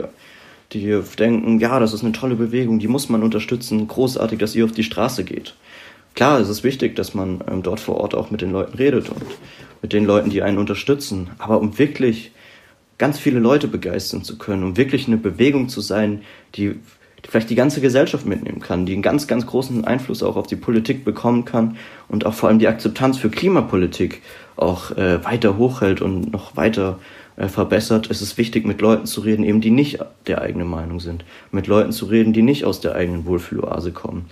die 0.71 0.99
denken, 1.19 1.59
ja, 1.59 1.79
das 1.79 1.93
ist 1.93 2.03
eine 2.03 2.13
tolle 2.13 2.35
Bewegung, 2.35 2.79
die 2.79 2.87
muss 2.87 3.09
man 3.09 3.23
unterstützen. 3.23 3.87
Großartig, 3.87 4.39
dass 4.39 4.55
ihr 4.55 4.63
auf 4.63 4.71
die 4.71 4.83
Straße 4.83 5.25
geht. 5.25 5.53
Klar, 6.15 6.39
es 6.39 6.49
ist 6.49 6.63
wichtig, 6.63 6.95
dass 6.95 7.13
man 7.13 7.43
ähm, 7.49 7.61
dort 7.61 7.81
vor 7.81 7.97
Ort 7.97 8.15
auch 8.15 8.31
mit 8.31 8.41
den 8.41 8.51
Leuten 8.51 8.77
redet 8.77 9.09
und 9.09 9.23
mit 9.81 9.91
den 9.91 10.05
Leuten, 10.05 10.29
die 10.29 10.41
einen 10.41 10.57
unterstützen. 10.57 11.29
Aber 11.39 11.59
um 11.59 11.77
wirklich 11.77 12.31
ganz 13.01 13.17
viele 13.17 13.39
Leute 13.39 13.67
begeistern 13.67 14.23
zu 14.23 14.37
können, 14.37 14.63
um 14.63 14.77
wirklich 14.77 15.07
eine 15.07 15.17
Bewegung 15.17 15.69
zu 15.69 15.81
sein, 15.81 16.21
die 16.53 16.75
vielleicht 17.27 17.49
die 17.49 17.55
ganze 17.55 17.81
Gesellschaft 17.81 18.27
mitnehmen 18.27 18.61
kann, 18.61 18.85
die 18.85 18.93
einen 18.93 19.01
ganz, 19.01 19.25
ganz 19.27 19.47
großen 19.47 19.85
Einfluss 19.85 20.21
auch 20.21 20.35
auf 20.35 20.45
die 20.45 20.55
Politik 20.55 21.03
bekommen 21.03 21.43
kann 21.43 21.77
und 22.09 22.27
auch 22.27 22.35
vor 22.35 22.49
allem 22.49 22.59
die 22.59 22.67
Akzeptanz 22.67 23.17
für 23.17 23.31
Klimapolitik 23.31 24.21
auch 24.55 24.91
äh, 24.91 25.25
weiter 25.25 25.57
hochhält 25.57 25.99
und 25.99 26.31
noch 26.31 26.55
weiter 26.55 26.99
äh, 27.37 27.47
verbessert. 27.47 28.07
Es 28.11 28.21
ist 28.21 28.37
wichtig, 28.37 28.67
mit 28.67 28.81
Leuten 28.81 29.07
zu 29.07 29.21
reden, 29.21 29.43
eben 29.45 29.61
die 29.61 29.71
nicht 29.71 29.97
der 30.27 30.43
eigenen 30.43 30.67
Meinung 30.67 30.99
sind, 30.99 31.25
mit 31.51 31.65
Leuten 31.65 31.93
zu 31.93 32.05
reden, 32.05 32.33
die 32.33 32.43
nicht 32.43 32.65
aus 32.65 32.81
der 32.81 32.93
eigenen 32.93 33.25
Wohlfühloase 33.25 33.93
kommen. 33.93 34.27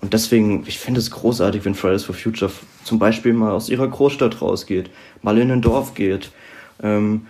Und 0.00 0.12
deswegen, 0.12 0.62
ich 0.68 0.78
finde 0.78 1.00
es 1.00 1.10
großartig, 1.10 1.64
wenn 1.64 1.74
Fridays 1.74 2.04
for 2.04 2.14
Future 2.14 2.52
zum 2.84 3.00
Beispiel 3.00 3.32
mal 3.32 3.50
aus 3.50 3.68
ihrer 3.68 3.88
Großstadt 3.88 4.40
rausgeht, 4.40 4.88
mal 5.20 5.36
in 5.36 5.50
ein 5.50 5.62
Dorf 5.62 5.94
geht, 5.94 6.30
ähm, 6.80 7.26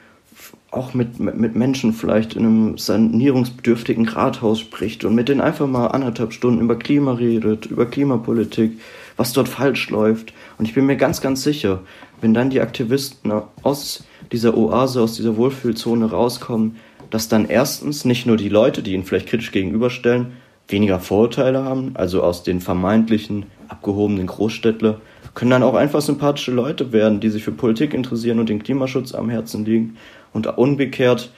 auch 0.76 0.94
mit, 0.94 1.18
mit 1.20 1.54
Menschen 1.54 1.92
vielleicht 1.92 2.34
in 2.34 2.44
einem 2.44 2.78
sanierungsbedürftigen 2.78 4.08
Rathaus 4.08 4.60
spricht 4.60 5.04
und 5.04 5.14
mit 5.14 5.28
denen 5.28 5.40
einfach 5.40 5.66
mal 5.66 5.88
anderthalb 5.88 6.32
Stunden 6.32 6.60
über 6.60 6.76
Klima 6.76 7.12
redet, 7.12 7.66
über 7.66 7.86
Klimapolitik, 7.86 8.78
was 9.16 9.32
dort 9.32 9.48
falsch 9.48 9.90
läuft. 9.90 10.32
Und 10.58 10.66
ich 10.66 10.74
bin 10.74 10.86
mir 10.86 10.96
ganz, 10.96 11.20
ganz 11.20 11.42
sicher, 11.42 11.80
wenn 12.20 12.34
dann 12.34 12.50
die 12.50 12.60
Aktivisten 12.60 13.32
aus 13.62 14.04
dieser 14.32 14.56
Oase, 14.56 15.02
aus 15.02 15.16
dieser 15.16 15.36
Wohlfühlzone 15.36 16.10
rauskommen, 16.10 16.76
dass 17.10 17.28
dann 17.28 17.46
erstens 17.46 18.04
nicht 18.04 18.26
nur 18.26 18.36
die 18.36 18.48
Leute, 18.48 18.82
die 18.82 18.94
ihnen 18.94 19.04
vielleicht 19.04 19.28
kritisch 19.28 19.52
gegenüberstellen, 19.52 20.32
weniger 20.68 20.98
Vorurteile 20.98 21.62
haben, 21.62 21.92
also 21.94 22.22
aus 22.22 22.42
den 22.42 22.60
vermeintlichen 22.60 23.46
abgehobenen 23.68 24.26
Großstädtler, 24.26 25.00
können 25.34 25.50
dann 25.50 25.62
auch 25.62 25.74
einfach 25.74 26.00
sympathische 26.00 26.52
Leute 26.52 26.92
werden, 26.92 27.20
die 27.20 27.28
sich 27.28 27.44
für 27.44 27.52
Politik 27.52 27.92
interessieren 27.92 28.38
und 28.38 28.48
den 28.48 28.62
Klimaschutz 28.62 29.14
am 29.14 29.30
Herzen 29.30 29.64
liegen. 29.64 29.96
Und 30.34 30.58
umgekehrt 30.58 31.30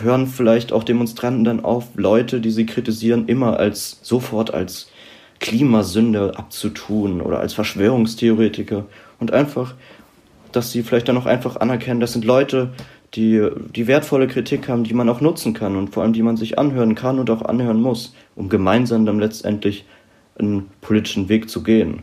hören 0.00 0.26
vielleicht 0.26 0.72
auch 0.72 0.84
Demonstranten 0.84 1.44
dann 1.44 1.64
auf, 1.64 1.88
Leute, 1.94 2.40
die 2.40 2.50
sie 2.50 2.64
kritisieren, 2.64 3.28
immer 3.28 3.58
als 3.58 3.98
sofort 4.02 4.54
als 4.54 4.90
Klimasünder 5.40 6.38
abzutun 6.38 7.20
oder 7.20 7.40
als 7.40 7.52
Verschwörungstheoretiker 7.52 8.86
und 9.20 9.32
einfach, 9.32 9.74
dass 10.52 10.72
sie 10.72 10.82
vielleicht 10.82 11.08
dann 11.08 11.18
auch 11.18 11.26
einfach 11.26 11.56
anerkennen, 11.56 12.00
das 12.00 12.12
sind 12.12 12.24
Leute, 12.24 12.70
die, 13.14 13.46
die 13.74 13.86
wertvolle 13.86 14.26
Kritik 14.26 14.68
haben, 14.68 14.84
die 14.84 14.94
man 14.94 15.08
auch 15.08 15.20
nutzen 15.20 15.52
kann 15.52 15.76
und 15.76 15.90
vor 15.90 16.02
allem 16.02 16.12
die 16.12 16.22
man 16.22 16.36
sich 16.36 16.58
anhören 16.58 16.94
kann 16.94 17.18
und 17.18 17.30
auch 17.30 17.42
anhören 17.42 17.80
muss, 17.80 18.14
um 18.34 18.48
gemeinsam 18.48 19.06
dann 19.06 19.20
letztendlich 19.20 19.84
einen 20.38 20.70
politischen 20.80 21.28
Weg 21.28 21.48
zu 21.48 21.62
gehen. 21.62 22.02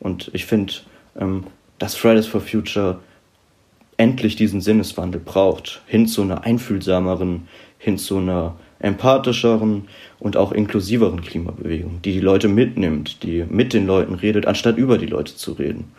Und 0.00 0.30
ich 0.32 0.46
finde, 0.46 0.72
ähm, 1.18 1.44
dass 1.78 1.94
Fridays 1.94 2.26
for 2.26 2.40
Future 2.40 3.00
endlich 3.98 4.36
diesen 4.36 4.62
Sinneswandel 4.62 5.20
braucht, 5.20 5.82
hin 5.86 6.06
zu 6.06 6.22
einer 6.22 6.44
einfühlsameren, 6.44 7.48
hin 7.78 7.98
zu 7.98 8.16
einer 8.16 8.56
empathischeren 8.80 9.88
und 10.18 10.36
auch 10.36 10.52
inklusiveren 10.52 11.20
Klimabewegung, 11.20 12.00
die 12.02 12.12
die 12.12 12.20
Leute 12.20 12.48
mitnimmt, 12.48 13.22
die 13.22 13.44
mit 13.48 13.72
den 13.72 13.86
Leuten 13.86 14.14
redet, 14.14 14.46
anstatt 14.46 14.78
über 14.78 14.98
die 14.98 15.06
Leute 15.06 15.36
zu 15.36 15.52
reden. 15.52 15.92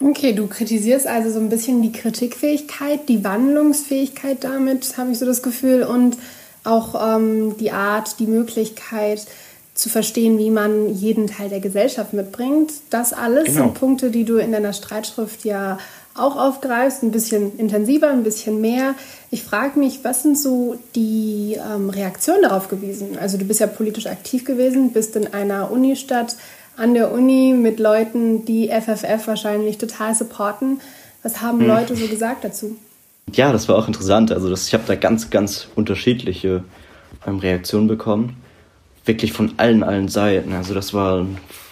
Okay, 0.00 0.32
du 0.32 0.48
kritisierst 0.48 1.06
also 1.06 1.30
so 1.30 1.38
ein 1.38 1.48
bisschen 1.48 1.80
die 1.82 1.92
Kritikfähigkeit, 1.92 3.08
die 3.08 3.22
Wandlungsfähigkeit 3.22 4.42
damit, 4.42 4.96
habe 4.98 5.12
ich 5.12 5.18
so 5.18 5.26
das 5.26 5.42
Gefühl, 5.42 5.84
und 5.84 6.16
auch 6.64 7.16
ähm, 7.16 7.56
die 7.58 7.70
Art, 7.70 8.18
die 8.18 8.26
Möglichkeit 8.26 9.26
zu 9.74 9.88
verstehen, 9.88 10.38
wie 10.38 10.50
man 10.50 10.94
jeden 10.94 11.26
Teil 11.26 11.48
der 11.48 11.60
Gesellschaft 11.60 12.12
mitbringt. 12.12 12.72
Das 12.90 13.12
alles 13.12 13.46
genau. 13.46 13.64
sind 13.64 13.74
Punkte, 13.74 14.10
die 14.10 14.24
du 14.24 14.36
in 14.36 14.52
deiner 14.52 14.72
Streitschrift 14.72 15.44
ja 15.44 15.78
auch 16.14 16.36
aufgreifst, 16.36 17.02
ein 17.02 17.10
bisschen 17.10 17.58
intensiver, 17.58 18.10
ein 18.10 18.22
bisschen 18.22 18.60
mehr. 18.60 18.94
Ich 19.30 19.42
frage 19.42 19.78
mich, 19.78 20.00
was 20.04 20.22
sind 20.22 20.38
so 20.38 20.78
die 20.94 21.56
ähm, 21.56 21.88
Reaktionen 21.88 22.42
darauf 22.42 22.68
gewesen? 22.68 23.18
Also 23.18 23.38
du 23.38 23.44
bist 23.44 23.60
ja 23.60 23.66
politisch 23.66 24.06
aktiv 24.06 24.44
gewesen, 24.44 24.92
bist 24.92 25.16
in 25.16 25.32
einer 25.32 25.70
Unistadt, 25.70 26.36
an 26.76 26.94
der 26.94 27.12
Uni 27.12 27.54
mit 27.54 27.78
Leuten, 27.78 28.44
die 28.44 28.68
FFF 28.68 29.26
wahrscheinlich 29.26 29.78
total 29.78 30.14
supporten. 30.14 30.80
Was 31.22 31.40
haben 31.40 31.60
hm. 31.60 31.66
Leute 31.66 31.96
so 31.96 32.06
gesagt 32.06 32.44
dazu? 32.44 32.76
Ja, 33.32 33.52
das 33.52 33.68
war 33.68 33.76
auch 33.76 33.86
interessant. 33.86 34.32
Also 34.32 34.50
das, 34.50 34.66
ich 34.66 34.74
habe 34.74 34.84
da 34.86 34.94
ganz, 34.94 35.30
ganz 35.30 35.68
unterschiedliche 35.76 36.64
ähm, 37.26 37.38
Reaktionen 37.38 37.88
bekommen. 37.88 38.36
Wirklich 39.04 39.32
von 39.32 39.52
allen, 39.56 39.82
allen 39.82 40.08
Seiten. 40.08 40.52
Also 40.52 40.74
das 40.74 40.92
war, 40.92 41.26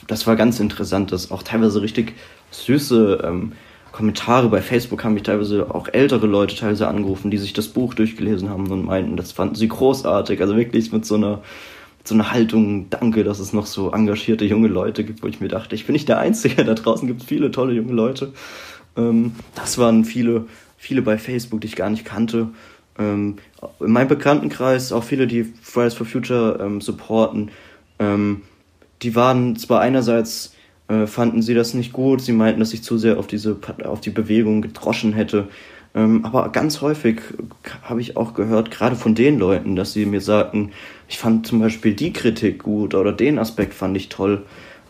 das 0.07 0.26
war 0.26 0.37
ganz 0.37 0.61
interessant. 0.61 1.12
Das 1.12 1.31
auch 1.31 1.42
teilweise 1.42 1.83
richtig 1.83 2.14
süße 2.50 3.22
ähm, 3.24 3.53
Kommentare 3.92 4.48
bei 4.48 4.62
Facebook 4.62 5.05
haben 5.05 5.14
mich 5.14 5.24
teilweise 5.24 5.74
auch 5.74 5.88
ältere 5.88 6.26
Leute 6.26 6.57
teilweise 6.57 6.88
angerufen, 6.88 7.31
die 7.31 7.38
sich 7.38 7.53
das 7.53 7.68
Buch 7.68 7.94
durchgelesen 7.94 8.48
haben 8.48 8.70
und 8.70 8.85
meinten, 8.85 9.16
das 9.16 9.33
fanden 9.33 9.55
sie 9.55 9.68
großartig. 9.68 10.40
Also 10.40 10.57
wirklich 10.57 10.92
mit 10.92 11.05
so 11.05 11.16
einer 11.16 11.42
so 12.05 12.14
eine 12.14 12.31
Haltung, 12.33 12.88
danke, 12.90 13.24
dass 13.24 13.38
es 13.40 13.53
noch 13.53 13.66
so 13.66 13.92
engagierte 13.92 14.44
junge 14.44 14.68
Leute 14.68 15.05
gibt, 15.05 15.22
wo 15.22 15.26
ich 15.26 15.40
mir 15.40 15.48
dachte, 15.48 15.74
ich 15.74 15.87
bin 15.87 15.92
nicht 15.92 16.09
der 16.09 16.18
Einzige, 16.18 16.64
da 16.64 16.74
draußen 16.74 17.07
gibt 17.07 17.22
es 17.22 17.29
viele 17.29 17.50
tolle 17.50 17.74
junge 17.74 17.92
Leute. 17.92 18.33
Ähm, 18.96 19.33
das 19.55 19.79
waren 19.79 20.05
viele, 20.05 20.46
viele 20.76 21.03
bei 21.03 21.18
Facebook, 21.18 21.61
die 21.61 21.68
ich 21.68 21.76
gar 21.76 21.90
nicht 21.90 22.05
kannte. 22.05 22.48
Ähm, 22.98 23.37
in 23.81 23.92
meinem 23.92 24.09
Bekanntenkreis 24.09 24.92
auch 24.92 25.05
viele, 25.05 25.26
die 25.26 25.44
Fridays 25.62 25.94
for 25.94 26.07
Future 26.07 26.59
ähm, 26.61 26.81
supporten, 26.81 27.50
ähm, 27.98 28.42
die 29.03 29.14
waren 29.14 29.57
zwar 29.57 29.81
einerseits, 29.81 30.55
äh, 30.90 31.07
fanden 31.07 31.40
sie 31.40 31.55
das 31.55 31.72
nicht 31.72 31.92
gut, 31.92 32.20
sie 32.20 32.33
meinten, 32.33 32.61
dass 32.61 32.74
ich 32.74 32.83
zu 32.83 32.98
sehr 32.98 33.18
auf 33.18 33.26
diese, 33.26 33.57
auf 33.85 34.00
die 34.00 34.11
Bewegung 34.11 34.61
gedroschen 34.61 35.12
hätte, 35.12 35.48
ähm, 35.94 36.24
aber 36.24 36.50
ganz 36.50 36.81
häufig 36.81 37.20
habe 37.83 38.00
ich 38.00 38.16
auch 38.16 38.35
gehört, 38.35 38.70
gerade 38.70 38.96
von 38.96 39.14
den 39.14 39.38
Leuten, 39.38 39.74
dass 39.74 39.92
sie 39.92 40.07
mir 40.07 40.20
sagten, 40.20 40.70
ich 41.09 41.18
fand 41.18 41.46
zum 41.46 41.61
Beispiel 41.61 41.94
die 41.94 42.12
Kritik 42.12 42.62
gut 42.62 42.94
oder 42.94 43.12
den 43.12 43.38
Aspekt 43.38 43.74
fand 43.74 43.96
ich 43.96 44.09
toll. 44.09 44.42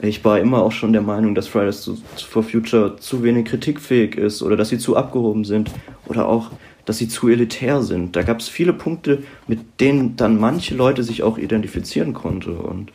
Ich 0.03 0.25
war 0.25 0.39
immer 0.39 0.63
auch 0.63 0.73
schon 0.73 0.93
der 0.93 1.03
Meinung, 1.03 1.35
dass 1.35 1.49
Fridays 1.49 1.91
for 2.29 2.43
Future 2.43 2.97
zu 2.97 3.23
wenig 3.23 3.47
kritikfähig 3.47 4.17
ist 4.17 4.43
oder 4.43 4.57
dass 4.57 4.71
sie 4.71 4.79
zu 4.79 4.97
abgehoben 4.97 5.45
sind 5.45 5.71
oder 6.07 6.27
auch, 6.27 6.51
dass 6.85 6.99
sie 6.99 7.09
zu 7.09 7.29
elitär 7.29 7.83
sind. 7.83 8.17
Da 8.17 8.23
gab 8.23 8.41
es 8.41 8.49
viele 8.49 8.73
Punkte, 8.73 9.23
mit 9.47 9.81
denen 9.81 10.17
dann 10.17 10.39
manche 10.39 10.75
Leute 10.75 11.03
sich 11.03 11.23
auch 11.23 11.39
identifizieren 11.39 12.15
konnten. 12.15 12.57
Und 12.57 12.93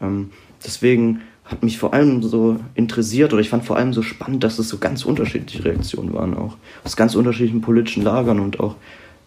ähm, 0.00 0.30
deswegen 0.64 1.22
hat 1.44 1.62
mich 1.62 1.78
vor 1.78 1.92
allem 1.92 2.22
so 2.22 2.58
interessiert 2.74 3.32
oder 3.32 3.40
ich 3.40 3.50
fand 3.50 3.64
vor 3.64 3.76
allem 3.76 3.92
so 3.92 4.02
spannend, 4.02 4.42
dass 4.44 4.58
es 4.58 4.68
so 4.68 4.78
ganz 4.78 5.04
unterschiedliche 5.04 5.64
Reaktionen 5.64 6.14
waren, 6.14 6.34
auch 6.34 6.56
aus 6.84 6.96
ganz 6.96 7.14
unterschiedlichen 7.14 7.60
politischen 7.60 8.02
Lagern 8.02 8.40
und 8.40 8.60
auch 8.60 8.76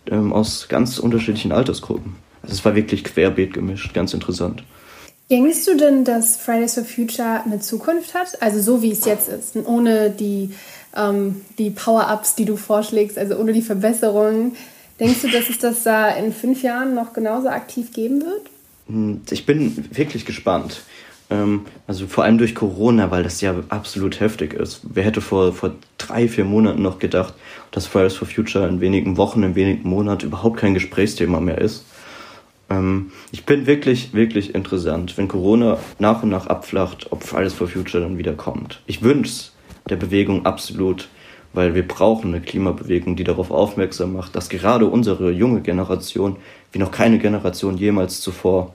ähm, 0.09 0.33
aus 0.33 0.67
ganz 0.67 0.97
unterschiedlichen 0.97 1.51
Altersgruppen. 1.51 2.15
Also 2.41 2.55
es 2.55 2.65
war 2.65 2.75
wirklich 2.75 3.03
querbeet 3.03 3.53
gemischt, 3.53 3.93
ganz 3.93 4.13
interessant. 4.13 4.63
Denkst 5.29 5.65
du 5.65 5.75
denn, 5.75 6.05
dass 6.05 6.37
Fridays 6.37 6.75
for 6.75 6.85
Future 6.85 7.43
eine 7.43 7.59
Zukunft 7.59 8.13
hat? 8.13 8.41
Also 8.41 8.61
so 8.61 8.81
wie 8.81 8.91
es 8.91 9.03
jetzt 9.05 9.27
ist, 9.27 9.55
ohne 9.57 10.09
die, 10.09 10.51
ähm, 10.95 11.41
die 11.57 11.69
Power-Ups, 11.69 12.35
die 12.35 12.45
du 12.45 12.55
vorschlägst, 12.55 13.17
also 13.17 13.35
ohne 13.37 13.51
die 13.51 13.61
Verbesserungen. 13.61 14.55
Denkst 14.99 15.21
du, 15.21 15.27
dass 15.29 15.49
es 15.49 15.59
das 15.59 15.83
da 15.83 16.09
in 16.09 16.33
fünf 16.33 16.63
Jahren 16.63 16.95
noch 16.95 17.13
genauso 17.13 17.49
aktiv 17.49 17.91
geben 17.91 18.21
wird? 18.21 18.49
Hm, 18.87 19.21
ich 19.29 19.45
bin 19.45 19.85
wirklich 19.91 20.25
gespannt. 20.25 20.81
Ähm, 21.29 21.65
also 21.87 22.07
vor 22.07 22.23
allem 22.23 22.37
durch 22.37 22.55
Corona, 22.55 23.11
weil 23.11 23.23
das 23.23 23.41
ja 23.41 23.55
absolut 23.69 24.19
heftig 24.19 24.53
ist. 24.53 24.81
Wer 24.83 25.03
hätte 25.03 25.21
vor, 25.21 25.53
vor 25.53 25.75
drei, 25.97 26.27
vier 26.27 26.45
Monaten 26.45 26.81
noch 26.81 26.99
gedacht, 26.99 27.33
dass 27.71 27.87
Fridays 27.87 28.15
for 28.15 28.27
Future 28.27 28.67
in 28.67 28.81
wenigen 28.81 29.17
Wochen, 29.17 29.43
in 29.43 29.55
wenigen 29.55 29.87
Monaten 29.87 30.27
überhaupt 30.27 30.57
kein 30.57 30.73
Gesprächsthema 30.73 31.39
mehr 31.39 31.59
ist. 31.59 31.85
Ähm, 32.69 33.11
ich 33.31 33.45
bin 33.45 33.67
wirklich, 33.67 34.13
wirklich 34.13 34.55
interessant, 34.55 35.17
wenn 35.17 35.27
Corona 35.27 35.77
nach 35.99 36.23
und 36.23 36.29
nach 36.29 36.47
abflacht, 36.47 37.11
ob 37.11 37.23
Fridays 37.23 37.53
for 37.53 37.67
Future 37.67 38.03
dann 38.03 38.17
wieder 38.17 38.33
kommt. 38.33 38.81
Ich 38.85 39.01
wünsche 39.01 39.51
der 39.89 39.95
Bewegung 39.97 40.45
absolut, 40.45 41.09
weil 41.53 41.75
wir 41.75 41.87
brauchen 41.87 42.33
eine 42.33 42.41
Klimabewegung, 42.41 43.15
die 43.15 43.23
darauf 43.23 43.51
aufmerksam 43.51 44.13
macht, 44.13 44.35
dass 44.35 44.49
gerade 44.49 44.85
unsere 44.85 45.31
junge 45.31 45.61
Generation, 45.61 46.37
wie 46.71 46.79
noch 46.79 46.91
keine 46.91 47.19
Generation 47.19 47.77
jemals 47.77 48.21
zuvor, 48.21 48.73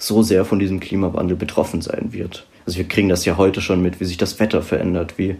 so 0.00 0.22
sehr 0.22 0.44
von 0.44 0.58
diesem 0.58 0.80
Klimawandel 0.80 1.36
betroffen 1.36 1.82
sein 1.82 2.08
wird. 2.12 2.46
Also 2.66 2.78
wir 2.78 2.88
kriegen 2.88 3.08
das 3.08 3.24
ja 3.24 3.36
heute 3.36 3.60
schon 3.60 3.82
mit, 3.82 4.00
wie 4.00 4.04
sich 4.04 4.16
das 4.16 4.40
Wetter 4.40 4.62
verändert, 4.62 5.18
wie 5.18 5.36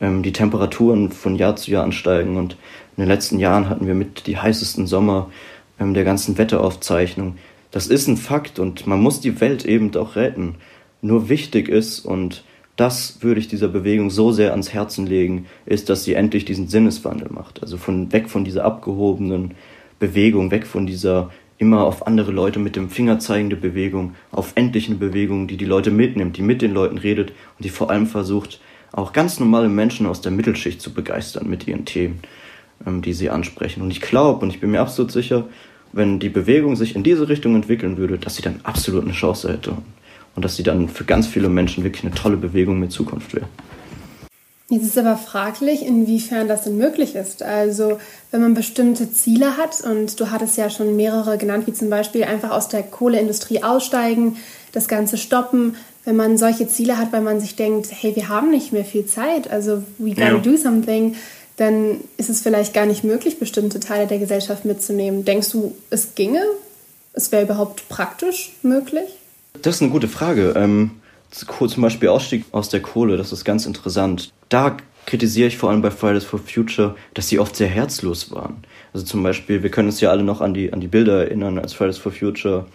ähm, 0.00 0.22
die 0.22 0.32
Temperaturen 0.32 1.12
von 1.12 1.36
Jahr 1.36 1.56
zu 1.56 1.70
Jahr 1.70 1.84
ansteigen. 1.84 2.36
Und 2.36 2.56
in 2.96 3.04
den 3.04 3.08
letzten 3.08 3.38
Jahren 3.38 3.68
hatten 3.68 3.86
wir 3.86 3.94
mit 3.94 4.26
die 4.26 4.36
heißesten 4.36 4.86
Sommer 4.86 5.30
ähm, 5.78 5.94
der 5.94 6.04
ganzen 6.04 6.38
Wetteraufzeichnung. 6.38 7.38
Das 7.70 7.86
ist 7.86 8.08
ein 8.08 8.16
Fakt 8.16 8.58
und 8.58 8.86
man 8.86 9.00
muss 9.00 9.20
die 9.20 9.40
Welt 9.40 9.64
eben 9.64 9.92
doch 9.92 10.16
retten. 10.16 10.56
Nur 11.02 11.28
wichtig 11.28 11.68
ist, 11.68 12.00
und 12.00 12.42
das 12.76 13.22
würde 13.22 13.40
ich 13.40 13.46
dieser 13.46 13.68
Bewegung 13.68 14.10
so 14.10 14.32
sehr 14.32 14.50
ans 14.50 14.72
Herzen 14.72 15.06
legen, 15.06 15.46
ist, 15.66 15.88
dass 15.88 16.02
sie 16.02 16.14
endlich 16.14 16.44
diesen 16.44 16.66
Sinneswandel 16.66 17.28
macht. 17.30 17.62
Also 17.62 17.76
von 17.76 18.12
weg 18.12 18.28
von 18.28 18.44
dieser 18.44 18.64
abgehobenen 18.64 19.54
Bewegung, 20.00 20.50
weg 20.50 20.66
von 20.66 20.86
dieser 20.86 21.30
immer 21.60 21.84
auf 21.84 22.06
andere 22.06 22.32
Leute 22.32 22.58
mit 22.58 22.74
dem 22.74 22.88
Finger 22.88 23.18
zeigende 23.18 23.54
Bewegung, 23.54 24.14
auf 24.32 24.52
endlich 24.54 24.88
eine 24.88 24.96
Bewegung, 24.96 25.46
die 25.46 25.58
die 25.58 25.66
Leute 25.66 25.90
mitnimmt, 25.90 26.38
die 26.38 26.42
mit 26.42 26.62
den 26.62 26.72
Leuten 26.72 26.96
redet 26.96 27.30
und 27.30 27.64
die 27.64 27.68
vor 27.68 27.90
allem 27.90 28.06
versucht, 28.06 28.60
auch 28.92 29.12
ganz 29.12 29.38
normale 29.38 29.68
Menschen 29.68 30.06
aus 30.06 30.22
der 30.22 30.32
Mittelschicht 30.32 30.80
zu 30.80 30.92
begeistern 30.92 31.48
mit 31.48 31.68
ihren 31.68 31.84
Themen, 31.84 32.20
ähm, 32.86 33.02
die 33.02 33.12
sie 33.12 33.28
ansprechen. 33.28 33.82
Und 33.82 33.90
ich 33.90 34.00
glaube 34.00 34.42
und 34.42 34.50
ich 34.50 34.60
bin 34.60 34.70
mir 34.70 34.80
absolut 34.80 35.12
sicher, 35.12 35.48
wenn 35.92 36.18
die 36.18 36.30
Bewegung 36.30 36.76
sich 36.76 36.96
in 36.96 37.02
diese 37.02 37.28
Richtung 37.28 37.54
entwickeln 37.54 37.98
würde, 37.98 38.16
dass 38.16 38.36
sie 38.36 38.42
dann 38.42 38.60
absolut 38.62 39.04
eine 39.04 39.12
Chance 39.12 39.52
hätte 39.52 39.76
und 40.34 40.44
dass 40.44 40.56
sie 40.56 40.62
dann 40.62 40.88
für 40.88 41.04
ganz 41.04 41.26
viele 41.26 41.50
Menschen 41.50 41.84
wirklich 41.84 42.04
eine 42.04 42.14
tolle 42.14 42.38
Bewegung 42.38 42.80
mit 42.80 42.90
Zukunft 42.90 43.34
wäre. 43.34 43.48
Jetzt 44.70 44.86
ist 44.86 44.98
aber 44.98 45.16
fraglich, 45.16 45.84
inwiefern 45.84 46.46
das 46.46 46.62
denn 46.62 46.78
möglich 46.78 47.16
ist. 47.16 47.42
Also 47.42 47.98
wenn 48.30 48.40
man 48.40 48.54
bestimmte 48.54 49.12
Ziele 49.12 49.56
hat, 49.56 49.80
und 49.80 50.18
du 50.20 50.30
hattest 50.30 50.56
ja 50.56 50.70
schon 50.70 50.94
mehrere 50.94 51.38
genannt, 51.38 51.66
wie 51.66 51.72
zum 51.72 51.90
Beispiel 51.90 52.22
einfach 52.22 52.52
aus 52.52 52.68
der 52.68 52.84
Kohleindustrie 52.84 53.64
aussteigen, 53.64 54.36
das 54.70 54.86
Ganze 54.86 55.18
stoppen, 55.18 55.74
wenn 56.04 56.14
man 56.14 56.38
solche 56.38 56.68
Ziele 56.68 56.98
hat, 56.98 57.12
weil 57.12 57.20
man 57.20 57.40
sich 57.40 57.56
denkt, 57.56 57.88
hey, 57.90 58.14
wir 58.14 58.28
haben 58.28 58.50
nicht 58.50 58.72
mehr 58.72 58.84
viel 58.84 59.06
Zeit, 59.06 59.50
also 59.50 59.82
we 59.98 60.10
gotta 60.10 60.34
ja. 60.34 60.38
do 60.38 60.56
something, 60.56 61.16
dann 61.56 61.96
ist 62.16 62.30
es 62.30 62.40
vielleicht 62.40 62.72
gar 62.72 62.86
nicht 62.86 63.02
möglich, 63.02 63.40
bestimmte 63.40 63.80
Teile 63.80 64.06
der 64.06 64.20
Gesellschaft 64.20 64.64
mitzunehmen. 64.64 65.24
Denkst 65.24 65.50
du, 65.50 65.74
es 65.90 66.14
ginge? 66.14 66.44
Es 67.12 67.32
wäre 67.32 67.42
überhaupt 67.42 67.88
praktisch 67.88 68.52
möglich? 68.62 69.10
Das 69.60 69.74
ist 69.74 69.82
eine 69.82 69.90
gute 69.90 70.06
Frage. 70.06 70.54
Ähm, 70.56 70.92
zum 71.30 71.82
Beispiel 71.82 72.08
Ausstieg 72.08 72.44
aus 72.52 72.68
der 72.68 72.80
Kohle, 72.80 73.16
das 73.16 73.32
ist 73.32 73.44
ganz 73.44 73.66
interessant. 73.66 74.32
Da 74.48 74.76
kritisiere 75.06 75.48
ich 75.48 75.56
vor 75.56 75.70
allem 75.70 75.82
bei 75.82 75.90
Fridays 75.90 76.24
for 76.24 76.38
Future, 76.38 76.96
dass 77.14 77.28
sie 77.28 77.38
oft 77.38 77.56
sehr 77.56 77.68
herzlos 77.68 78.32
waren. 78.32 78.64
Also 78.92 79.06
zum 79.06 79.22
Beispiel, 79.22 79.62
wir 79.62 79.70
können 79.70 79.88
uns 79.88 80.00
ja 80.00 80.10
alle 80.10 80.24
noch 80.24 80.40
an 80.40 80.54
die, 80.54 80.72
an 80.72 80.80
die 80.80 80.88
Bilder 80.88 81.24
erinnern, 81.24 81.58
als 81.58 81.72
Fridays 81.72 81.98
for 81.98 82.12
Future 82.12 82.66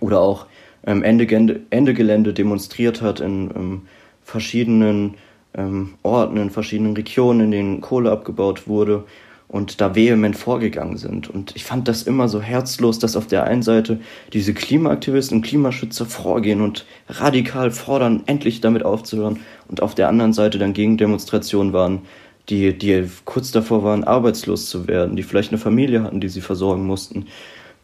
oder 0.00 0.20
auch 0.20 0.46
ähm, 0.86 1.02
Ende, 1.02 1.60
Ende 1.70 1.94
Gelände 1.94 2.32
demonstriert 2.32 3.02
hat 3.02 3.20
in 3.20 3.50
ähm, 3.54 3.82
verschiedenen 4.22 5.14
ähm, 5.54 5.94
Orten, 6.02 6.36
in 6.36 6.50
verschiedenen 6.50 6.94
Regionen, 6.94 7.40
in 7.40 7.50
denen 7.50 7.80
Kohle 7.80 8.10
abgebaut 8.10 8.68
wurde 8.68 9.04
und 9.48 9.80
da 9.80 9.94
vehement 9.94 10.36
vorgegangen 10.36 10.98
sind. 10.98 11.28
Und 11.28 11.56
ich 11.56 11.64
fand 11.64 11.88
das 11.88 12.02
immer 12.02 12.28
so 12.28 12.40
herzlos, 12.42 12.98
dass 12.98 13.16
auf 13.16 13.26
der 13.26 13.44
einen 13.44 13.62
Seite 13.62 13.98
diese 14.32 14.52
Klimaaktivisten 14.52 15.38
und 15.38 15.42
Klimaschützer 15.42 16.04
vorgehen 16.04 16.60
und 16.60 16.84
radikal 17.08 17.70
fordern, 17.70 18.22
endlich 18.26 18.60
damit 18.60 18.84
aufzuhören, 18.84 19.40
und 19.68 19.82
auf 19.82 19.94
der 19.94 20.08
anderen 20.08 20.32
Seite 20.32 20.58
dann 20.58 20.72
Gegendemonstrationen 20.72 21.72
waren, 21.72 22.02
die, 22.48 22.76
die 22.76 23.06
kurz 23.24 23.50
davor 23.50 23.84
waren, 23.84 24.04
arbeitslos 24.04 24.68
zu 24.68 24.86
werden, 24.86 25.16
die 25.16 25.22
vielleicht 25.22 25.50
eine 25.50 25.58
Familie 25.58 26.02
hatten, 26.02 26.20
die 26.20 26.28
sie 26.28 26.40
versorgen 26.40 26.86
mussten, 26.86 27.26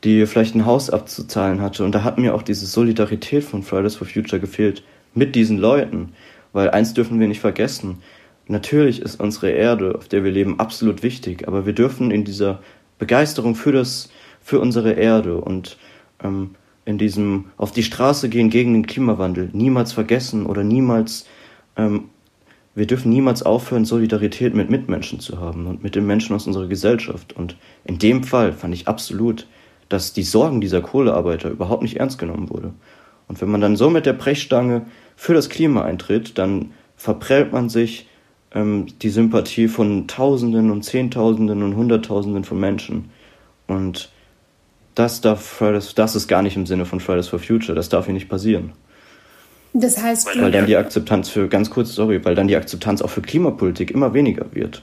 die 0.05 0.27
vielleicht 0.27 0.55
ein 0.55 0.67
Haus 0.67 0.91
abzuzahlen 0.91 1.61
hatte. 1.61 1.85
Und 1.85 1.95
da 1.95 2.05
hat 2.05 2.19
mir 2.19 2.35
auch 2.35 2.43
diese 2.43 2.67
Solidarität 2.67 3.45
von 3.45 3.63
Fridays 3.63 3.97
for 3.97 4.07
Future 4.07 4.41
gefehlt 4.41 4.83
mit 5.15 5.35
diesen 5.35 5.59
Leuten. 5.59 6.13
Weil 6.53 6.71
eins 6.71 6.95
dürfen 6.95 7.21
wir 7.21 7.29
nicht 7.29 7.41
vergessen, 7.41 7.99
Natürlich 8.47 9.01
ist 9.01 9.21
unsere 9.21 9.51
Erde, 9.51 9.95
auf 9.95 10.09
der 10.09 10.23
wir 10.25 10.31
leben, 10.31 10.61
absolut 10.61 11.03
wichtig, 11.03 11.49
aber 11.49 11.65
wir 11.65 11.73
dürfen 11.73 12.11
in 12.11 12.25
dieser 12.25 12.61
Begeisterung 12.99 13.55
für 13.55 13.73
das, 13.73 14.11
für 14.41 14.61
unsere 14.61 14.93
Erde 14.93 15.39
und 15.39 15.79
ähm, 16.23 16.51
in 16.85 16.99
diesem 16.99 17.47
auf 17.57 17.73
die 17.73 17.83
Straße 17.83 18.29
gehen 18.29 18.51
gegen 18.51 18.75
den 18.75 18.87
Klimawandel 18.87 19.49
niemals 19.53 19.93
vergessen 19.93 20.45
oder 20.45 20.63
niemals, 20.63 21.27
ähm, 21.77 22.11
wir 22.75 22.87
dürfen 22.87 23.11
niemals 23.11 23.43
aufhören, 23.43 23.85
Solidarität 23.85 24.55
mit 24.55 24.69
Mitmenschen 24.69 25.21
zu 25.21 25.41
haben 25.41 25.67
und 25.67 25.83
mit 25.83 25.95
den 25.95 26.07
Menschen 26.07 26.35
aus 26.35 26.47
unserer 26.47 26.67
Gesellschaft. 26.67 27.33
Und 27.33 27.57
in 27.85 27.99
dem 27.99 28.25
Fall 28.25 28.53
fand 28.53 28.75
ich 28.75 28.89
absolut, 28.89 29.47
dass 29.89 30.13
die 30.13 30.25
Sorgen 30.25 30.61
dieser 30.61 30.81
Kohlearbeiter 30.81 31.51
überhaupt 31.51 31.83
nicht 31.83 31.99
ernst 31.99 32.19
genommen 32.19 32.51
wurde. 32.51 32.75
Und 33.29 33.41
wenn 33.41 33.49
man 33.49 33.61
dann 33.61 33.77
so 33.77 33.91
mit 33.91 34.07
der 34.07 34.13
Brechstange 34.13 34.87
für 35.17 35.35
das 35.35 35.49
Klima 35.49 35.85
eintritt, 35.85 36.37
dann 36.37 36.73
verprellt 36.97 37.53
man 37.53 37.69
sich 37.69 38.09
ähm, 38.55 38.87
die 39.03 39.11
Sympathie 39.11 39.69
von 39.69 40.07
Tausenden 40.07 40.71
und 40.71 40.83
Zehntausenden 40.83 41.63
und 41.63 41.77
Hunderttausenden 41.77 42.45
von 42.45 42.59
Menschen. 42.59 43.11
Und 43.67 44.11
das 44.95 45.21
darf 45.21 45.43
Fridays, 45.45 45.95
das 45.95 46.15
ist 46.15 46.29
gar 46.29 46.43
nicht 46.43 46.57
im 46.57 46.67
Sinne 46.67 46.87
von 46.87 47.01
Fridays 47.01 47.29
for 47.29 47.39
Future, 47.39 47.75
das 47.75 47.89
darf 47.89 48.05
hier 48.05 48.15
nicht 48.15 48.29
passieren. 48.29 48.73
Das 49.73 50.01
heißt, 50.01 50.29
weil 50.41 50.53
dann 50.53 50.67
die 50.67 50.77
Akzeptanz 50.77 51.29
für 51.29 51.49
ganz 51.49 51.69
kurz, 51.69 51.95
sorry, 51.95 52.25
weil 52.25 52.37
dann 52.37 52.47
die 52.47 52.55
Akzeptanz 52.55 53.03
auch 53.03 53.11
für 53.11 53.23
Klimapolitik 53.23 53.91
immer 53.91 54.15
weniger 54.15 54.47
wird. 54.53 54.83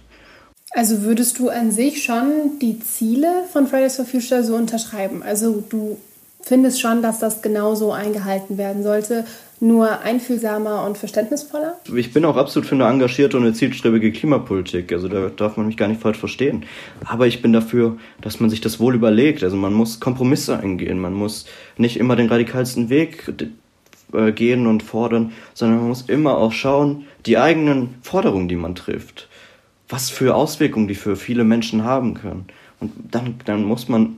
Also 0.71 1.03
würdest 1.03 1.39
du 1.39 1.49
an 1.49 1.71
sich 1.71 2.03
schon 2.03 2.60
die 2.62 2.79
Ziele 2.79 3.45
von 3.51 3.67
Fridays 3.67 3.95
for 3.95 4.05
Future 4.05 4.43
so 4.43 4.55
unterschreiben? 4.55 5.23
Also 5.23 5.63
du 5.69 5.97
findest 6.41 6.81
schon, 6.81 7.01
dass 7.01 7.19
das 7.19 7.41
genauso 7.41 7.93
eingehalten 7.93 8.57
werden 8.57 8.84
sollte 8.84 9.25
nur 9.62 10.02
einfühlsamer 10.02 10.84
und 10.86 10.97
verständnisvoller? 10.97 11.76
Ich 11.95 12.12
bin 12.12 12.26
auch 12.26 12.36
absolut 12.36 12.67
für 12.67 12.76
eine 12.76 12.86
engagierte 12.86 13.38
und 13.38 13.43
eine 13.43 13.54
zielstrebige 13.54 14.12
Klimapolitik. 14.12 14.91
Also 14.91 15.08
da 15.08 15.30
darf 15.30 15.56
man 15.56 15.67
mich 15.67 15.78
gar 15.78 15.88
nicht 15.88 16.02
falsch 16.02 16.17
verstehen. 16.17 16.65
Aber 17.06 17.28
ich 17.28 17.41
bin 17.41 17.54
dafür, 17.54 17.97
dass 18.21 18.39
man 18.39 18.50
sich 18.50 18.60
das 18.60 18.80
wohl 18.80 18.95
überlegt. 18.95 19.43
Also 19.43 19.56
man 19.56 19.74
muss 19.74 20.00
Kompromisse 20.00 20.60
eingehen. 20.60 21.00
Man 21.00 21.13
muss 21.13 21.45
nicht 21.78 21.97
immer 21.97 22.15
den 22.15 22.28
radikalsten 22.28 22.89
Weg 22.89 23.32
äh, 24.13 24.32
gehen 24.32 24.65
und 24.65 24.84
fordern, 24.84 25.32
sondern 25.54 25.80
man 25.80 25.89
muss 25.89 26.02
immer 26.02 26.38
auch 26.38 26.52
schauen, 26.52 27.06
die 27.26 27.38
eigenen 27.38 27.95
Forderungen, 28.02 28.47
die 28.47 28.56
man 28.56 28.76
trifft, 28.76 29.30
was 29.88 30.10
für 30.10 30.36
Auswirkungen 30.36 30.88
die 30.88 30.95
für 30.95 31.15
viele 31.15 31.43
Menschen 31.43 31.84
haben 31.84 32.15
können. 32.15 32.45
Und 32.80 32.91
dann, 33.12 33.36
dann 33.45 33.63
muss 33.63 33.88
man 33.88 34.17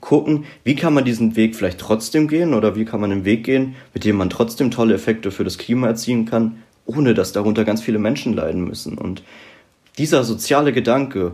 gucken, 0.00 0.44
wie 0.64 0.76
kann 0.76 0.94
man 0.94 1.04
diesen 1.04 1.36
Weg 1.36 1.56
vielleicht 1.56 1.78
trotzdem 1.78 2.28
gehen 2.28 2.54
oder 2.54 2.76
wie 2.76 2.84
kann 2.84 3.00
man 3.00 3.12
einen 3.12 3.24
Weg 3.24 3.44
gehen, 3.44 3.74
mit 3.94 4.04
dem 4.04 4.16
man 4.16 4.30
trotzdem 4.30 4.70
tolle 4.70 4.94
Effekte 4.94 5.30
für 5.30 5.44
das 5.44 5.58
Klima 5.58 5.88
erzielen 5.88 6.26
kann, 6.26 6.62
ohne 6.86 7.14
dass 7.14 7.32
darunter 7.32 7.64
ganz 7.64 7.82
viele 7.82 7.98
Menschen 7.98 8.32
leiden 8.32 8.64
müssen. 8.64 8.96
Und 8.96 9.22
dieser 9.98 10.24
soziale 10.24 10.72
Gedanke, 10.72 11.32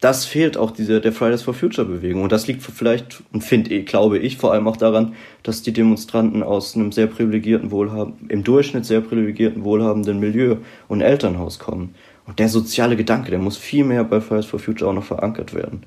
das 0.00 0.24
fehlt 0.24 0.56
auch 0.56 0.70
dieser, 0.70 1.00
der 1.00 1.12
Fridays 1.12 1.42
for 1.42 1.54
Future 1.54 1.86
Bewegung. 1.86 2.22
Und 2.22 2.32
das 2.32 2.46
liegt 2.46 2.62
vielleicht, 2.62 3.22
und 3.32 3.42
finde 3.42 3.74
ich, 3.74 3.86
glaube 3.86 4.18
ich, 4.18 4.36
vor 4.36 4.52
allem 4.52 4.68
auch 4.68 4.76
daran, 4.76 5.14
dass 5.42 5.62
die 5.62 5.72
Demonstranten 5.72 6.42
aus 6.42 6.76
einem 6.76 6.92
sehr 6.92 7.06
privilegierten 7.06 7.70
Wohlhaben, 7.70 8.14
im 8.28 8.44
Durchschnitt 8.44 8.84
sehr 8.84 9.00
privilegierten 9.00 9.64
wohlhabenden 9.64 10.20
Milieu 10.20 10.56
und 10.88 11.00
Elternhaus 11.00 11.58
kommen. 11.58 11.94
Und 12.26 12.38
der 12.38 12.48
soziale 12.48 12.96
Gedanke, 12.96 13.30
der 13.30 13.38
muss 13.38 13.56
viel 13.56 13.84
mehr 13.84 14.04
bei 14.04 14.20
Fridays 14.20 14.46
for 14.46 14.58
Future 14.58 14.90
auch 14.90 14.94
noch 14.94 15.04
verankert 15.04 15.54
werden 15.54 15.82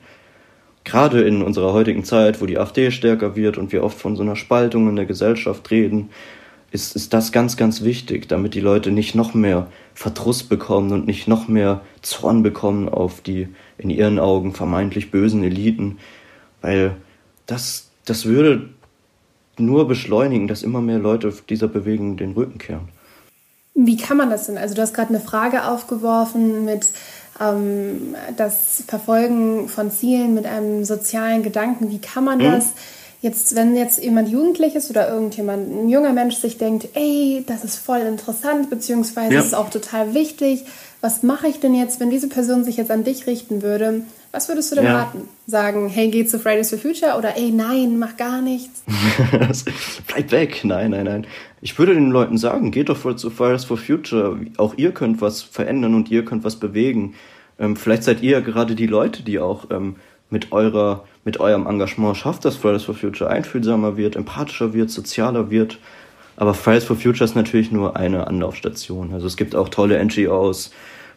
gerade 0.87 1.21
in 1.21 1.41
unserer 1.41 1.73
heutigen 1.73 2.05
Zeit, 2.05 2.41
wo 2.41 2.45
die 2.45 2.57
AfD 2.57 2.91
stärker 2.91 3.35
wird 3.35 3.57
und 3.57 3.73
wir 3.73 3.83
oft 3.83 3.99
von 3.99 4.15
so 4.15 4.23
einer 4.23 4.37
Spaltung 4.37 4.87
in 4.87 4.95
der 4.95 5.05
Gesellschaft 5.05 5.69
reden, 5.69 6.09
ist, 6.71 6.95
ist 6.95 7.13
das 7.13 7.31
ganz, 7.31 7.57
ganz 7.57 7.83
wichtig, 7.83 8.27
damit 8.27 8.53
die 8.53 8.61
Leute 8.61 8.91
nicht 8.91 9.13
noch 9.13 9.33
mehr 9.33 9.67
Verdruss 9.93 10.43
bekommen 10.43 10.91
und 10.93 11.05
nicht 11.05 11.27
noch 11.27 11.49
mehr 11.49 11.81
Zorn 12.01 12.41
bekommen 12.41 12.87
auf 12.87 13.21
die 13.21 13.49
in 13.77 13.89
ihren 13.89 14.17
Augen 14.17 14.53
vermeintlich 14.53 15.11
bösen 15.11 15.43
Eliten, 15.43 15.97
weil 16.61 16.95
das, 17.45 17.89
das 18.05 18.25
würde 18.25 18.69
nur 19.57 19.87
beschleunigen, 19.87 20.47
dass 20.47 20.63
immer 20.63 20.81
mehr 20.81 20.99
Leute 20.99 21.33
dieser 21.49 21.67
Bewegung 21.67 22.15
den 22.15 22.31
Rücken 22.31 22.59
kehren. 22.59 22.89
Wie 23.79 23.95
kann 23.95 24.17
man 24.17 24.31
das 24.31 24.47
denn? 24.47 24.57
Also 24.57 24.73
du 24.73 24.81
hast 24.81 24.95
gerade 24.95 25.09
eine 25.09 25.19
Frage 25.19 25.65
aufgeworfen 25.65 26.65
mit 26.65 26.89
ähm, 27.39 28.15
das 28.35 28.83
Verfolgen 28.87 29.69
von 29.69 29.91
Zielen 29.91 30.33
mit 30.33 30.47
einem 30.47 30.83
sozialen 30.83 31.43
Gedanken. 31.43 31.91
Wie 31.91 31.99
kann 31.99 32.23
man 32.23 32.39
mhm. 32.39 32.51
das 32.51 32.71
jetzt, 33.21 33.55
wenn 33.55 33.75
jetzt 33.75 34.03
jemand 34.03 34.29
jugendlich 34.29 34.75
ist 34.75 34.89
oder 34.89 35.07
irgendjemand, 35.09 35.71
ein 35.71 35.89
junger 35.89 36.11
Mensch 36.11 36.37
sich 36.37 36.57
denkt, 36.57 36.87
ey, 36.95 37.43
das 37.45 37.63
ist 37.63 37.75
voll 37.75 37.99
interessant, 37.99 38.71
beziehungsweise 38.71 39.35
ja. 39.35 39.41
ist 39.41 39.53
auch 39.53 39.69
total 39.69 40.15
wichtig. 40.15 40.65
Was 41.01 41.21
mache 41.21 41.47
ich 41.47 41.59
denn 41.59 41.75
jetzt, 41.75 41.99
wenn 41.99 42.09
diese 42.09 42.29
Person 42.29 42.63
sich 42.63 42.77
jetzt 42.77 42.89
an 42.89 43.03
dich 43.03 43.27
richten 43.27 43.61
würde? 43.61 44.01
Was 44.37 44.49
würdest 44.49 44.71
du 44.71 44.75
denn 44.75 44.85
ja. 44.85 44.99
raten? 44.99 45.27
Sagen, 45.47 45.89
hey, 45.89 46.11
geh 46.11 46.23
zu 46.23 46.37
Fridays 46.37 46.69
for 46.69 46.77
Future 46.77 47.17
oder 47.17 47.35
ey, 47.37 47.49
nein, 47.49 47.97
mach 47.97 48.17
gar 48.17 48.39
nichts? 48.39 48.83
Bleib 50.07 50.31
weg. 50.31 50.59
Nein, 50.63 50.91
nein, 50.91 51.05
nein. 51.05 51.27
Ich 51.59 51.79
würde 51.79 51.95
den 51.95 52.11
Leuten 52.11 52.37
sagen, 52.37 52.69
geht 52.69 52.89
doch 52.89 53.15
zu 53.15 53.31
Fridays 53.31 53.65
for 53.65 53.77
Future. 53.77 54.39
Auch 54.57 54.75
ihr 54.77 54.91
könnt 54.91 55.21
was 55.21 55.41
verändern 55.41 55.95
und 55.95 56.11
ihr 56.11 56.23
könnt 56.23 56.43
was 56.43 56.57
bewegen. 56.57 57.15
Ähm, 57.57 57.75
vielleicht 57.75 58.03
seid 58.03 58.21
ihr 58.21 58.41
gerade 58.41 58.75
die 58.75 58.85
Leute, 58.85 59.23
die 59.23 59.39
auch 59.39 59.71
ähm, 59.71 59.95
mit 60.29 60.51
eurer, 60.51 61.05
mit 61.25 61.39
eurem 61.39 61.65
Engagement 61.65 62.15
schafft, 62.15 62.45
dass 62.45 62.57
Fridays 62.57 62.83
for 62.83 62.93
Future 62.93 63.31
einfühlsamer 63.31 63.97
wird, 63.97 64.15
empathischer 64.15 64.71
wird, 64.71 64.91
sozialer 64.91 65.49
wird. 65.49 65.79
Aber 66.35 66.53
Fridays 66.53 66.83
for 66.83 66.95
Future 66.95 67.25
ist 67.25 67.35
natürlich 67.35 67.71
nur 67.71 67.95
eine 67.95 68.27
Anlaufstation. 68.27 69.15
Also 69.15 69.25
es 69.25 69.35
gibt 69.35 69.55
auch 69.55 69.69
tolle 69.69 69.97
NGOs, 70.05 70.69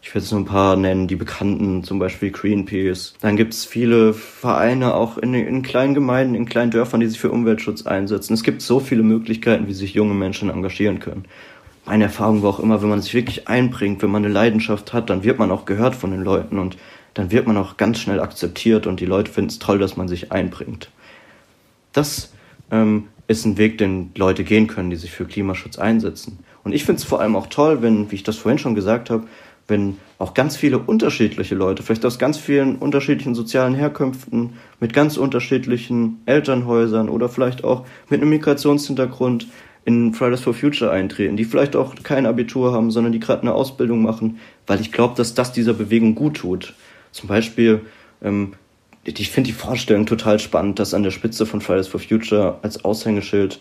ich 0.02 0.08
werde 0.08 0.24
jetzt 0.24 0.32
nur 0.32 0.40
ein 0.40 0.46
paar 0.46 0.76
nennen, 0.76 1.08
die 1.08 1.16
bekannten, 1.16 1.84
zum 1.84 1.98
Beispiel 1.98 2.30
Greenpeace. 2.30 3.14
Dann 3.20 3.36
gibt 3.36 3.52
es 3.52 3.66
viele 3.66 4.14
Vereine 4.14 4.94
auch 4.94 5.18
in, 5.18 5.34
in 5.34 5.62
kleinen 5.62 5.94
Gemeinden, 5.94 6.34
in 6.34 6.46
kleinen 6.46 6.70
Dörfern, 6.70 7.00
die 7.00 7.06
sich 7.06 7.20
für 7.20 7.30
Umweltschutz 7.30 7.86
einsetzen. 7.86 8.32
Es 8.32 8.42
gibt 8.42 8.62
so 8.62 8.80
viele 8.80 9.02
Möglichkeiten, 9.02 9.66
wie 9.68 9.74
sich 9.74 9.92
junge 9.92 10.14
Menschen 10.14 10.48
engagieren 10.48 11.00
können. 11.00 11.26
Meine 11.84 12.04
Erfahrung 12.04 12.42
war 12.42 12.50
auch 12.50 12.60
immer, 12.60 12.80
wenn 12.82 12.88
man 12.88 13.02
sich 13.02 13.14
wirklich 13.14 13.48
einbringt, 13.48 14.02
wenn 14.02 14.10
man 14.10 14.24
eine 14.24 14.32
Leidenschaft 14.32 14.92
hat, 14.92 15.10
dann 15.10 15.22
wird 15.22 15.38
man 15.38 15.50
auch 15.50 15.64
gehört 15.64 15.94
von 15.94 16.12
den 16.12 16.22
Leuten 16.22 16.58
und 16.58 16.76
dann 17.14 17.30
wird 17.30 17.46
man 17.46 17.56
auch 17.56 17.76
ganz 17.76 17.98
schnell 17.98 18.20
akzeptiert 18.20 18.86
und 18.86 19.00
die 19.00 19.06
Leute 19.06 19.30
finden 19.30 19.50
es 19.50 19.58
toll, 19.58 19.78
dass 19.78 19.96
man 19.96 20.08
sich 20.08 20.32
einbringt. 20.32 20.90
Das 21.92 22.32
ähm, 22.70 23.08
ist 23.26 23.44
ein 23.44 23.58
Weg, 23.58 23.78
den 23.78 24.12
Leute 24.16 24.44
gehen 24.44 24.66
können, 24.66 24.90
die 24.90 24.96
sich 24.96 25.10
für 25.10 25.24
Klimaschutz 25.24 25.78
einsetzen. 25.78 26.38
Und 26.62 26.72
ich 26.72 26.84
finde 26.84 27.00
es 27.00 27.04
vor 27.04 27.20
allem 27.20 27.36
auch 27.36 27.48
toll, 27.48 27.82
wenn, 27.82 28.10
wie 28.10 28.16
ich 28.16 28.22
das 28.22 28.36
vorhin 28.36 28.58
schon 28.58 28.74
gesagt 28.74 29.10
habe, 29.10 29.26
wenn 29.70 29.96
auch 30.18 30.34
ganz 30.34 30.56
viele 30.56 30.78
unterschiedliche 30.78 31.54
Leute, 31.54 31.82
vielleicht 31.82 32.04
aus 32.04 32.18
ganz 32.18 32.36
vielen 32.36 32.76
unterschiedlichen 32.76 33.34
sozialen 33.34 33.74
Herkünften, 33.74 34.54
mit 34.80 34.92
ganz 34.92 35.16
unterschiedlichen 35.16 36.20
Elternhäusern 36.26 37.08
oder 37.08 37.28
vielleicht 37.28 37.64
auch 37.64 37.86
mit 38.08 38.20
einem 38.20 38.30
Migrationshintergrund 38.30 39.46
in 39.84 40.12
Fridays 40.12 40.40
for 40.40 40.52
Future 40.52 40.90
eintreten, 40.90 41.36
die 41.36 41.44
vielleicht 41.44 41.74
auch 41.74 41.94
kein 42.02 42.26
Abitur 42.26 42.72
haben, 42.72 42.90
sondern 42.90 43.12
die 43.12 43.20
gerade 43.20 43.42
eine 43.42 43.54
Ausbildung 43.54 44.02
machen, 44.02 44.38
weil 44.66 44.80
ich 44.80 44.92
glaube, 44.92 45.14
dass 45.16 45.34
das 45.34 45.52
dieser 45.52 45.72
Bewegung 45.72 46.14
gut 46.14 46.36
tut. 46.36 46.74
Zum 47.12 47.28
Beispiel, 47.28 47.80
ähm, 48.22 48.52
ich 49.04 49.30
finde 49.30 49.48
die 49.48 49.54
Vorstellung 49.54 50.04
total 50.04 50.38
spannend, 50.38 50.78
dass 50.78 50.92
an 50.92 51.02
der 51.02 51.10
Spitze 51.10 51.46
von 51.46 51.60
Fridays 51.60 51.88
for 51.88 52.00
Future 52.00 52.58
als 52.62 52.84
Aushängeschild 52.84 53.60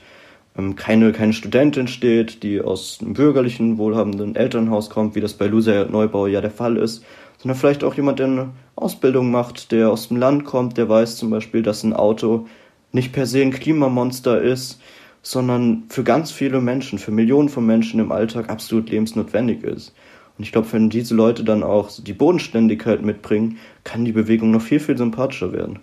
keine, 0.76 1.12
keine 1.12 1.34
Studentin 1.34 1.88
steht, 1.88 2.43
die 2.43 2.62
aus 2.62 3.00
einem 3.02 3.13
bürgerlichen, 3.13 3.78
wohlhabenden 3.78 4.36
Elternhaus 4.36 4.89
kommt, 4.89 5.15
wie 5.15 5.22
das 5.22 5.34
bei 5.34 5.48
Loser 5.48 5.86
Neubau 5.86 6.28
ja 6.28 6.41
der 6.41 6.52
Fall 6.52 6.78
ist, 6.78 7.04
sondern 7.38 7.58
vielleicht 7.58 7.84
auch 7.84 7.95
jemand, 7.95 8.19
der 8.19 8.28
eine 8.28 8.50
Ausbildung 8.76 9.32
macht, 9.32 9.72
der 9.72 9.89
aus 9.89 10.08
dem 10.08 10.17
Land 10.17 10.45
kommt, 10.45 10.78
der 10.78 10.89
weiß 10.89 11.17
zum 11.17 11.30
Beispiel, 11.30 11.62
dass 11.62 11.84
ein 11.84 11.93
Auto 11.93 12.48
nicht 12.91 13.13
per 13.13 13.26
se 13.26 13.41
ein 13.41 13.52
Klimamonster 13.52 14.41
ist, 14.41 14.82
sondern 15.22 15.84
für 15.89 16.04
ganz 16.04 16.32
viele 16.32 16.62
Menschen, 16.62 17.00
für 17.00 17.12
Millionen 17.12 17.50
von 17.50 17.65
Menschen 17.65 18.00
im 18.00 18.12
Alltag 18.12 18.50
absolut 18.50 18.89
lebensnotwendig 18.89 19.63
ist. 19.63 19.93
Und 20.38 20.43
ich 20.43 20.52
glaube, 20.52 20.72
wenn 20.72 20.89
diese 20.89 21.15
Leute 21.15 21.43
dann 21.43 21.63
auch 21.63 21.89
die 21.91 22.13
Bodenständigkeit 22.13 23.02
mitbringen, 23.02 23.58
kann 23.84 24.06
die 24.06 24.13
Bewegung 24.13 24.52
noch 24.52 24.62
viel, 24.62 24.80
viel 24.80 24.98
sympathischer 24.98 25.52
werden. 25.52 25.80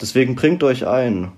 Deswegen 0.00 0.34
bringt 0.34 0.64
euch 0.64 0.86
ein, 0.86 1.30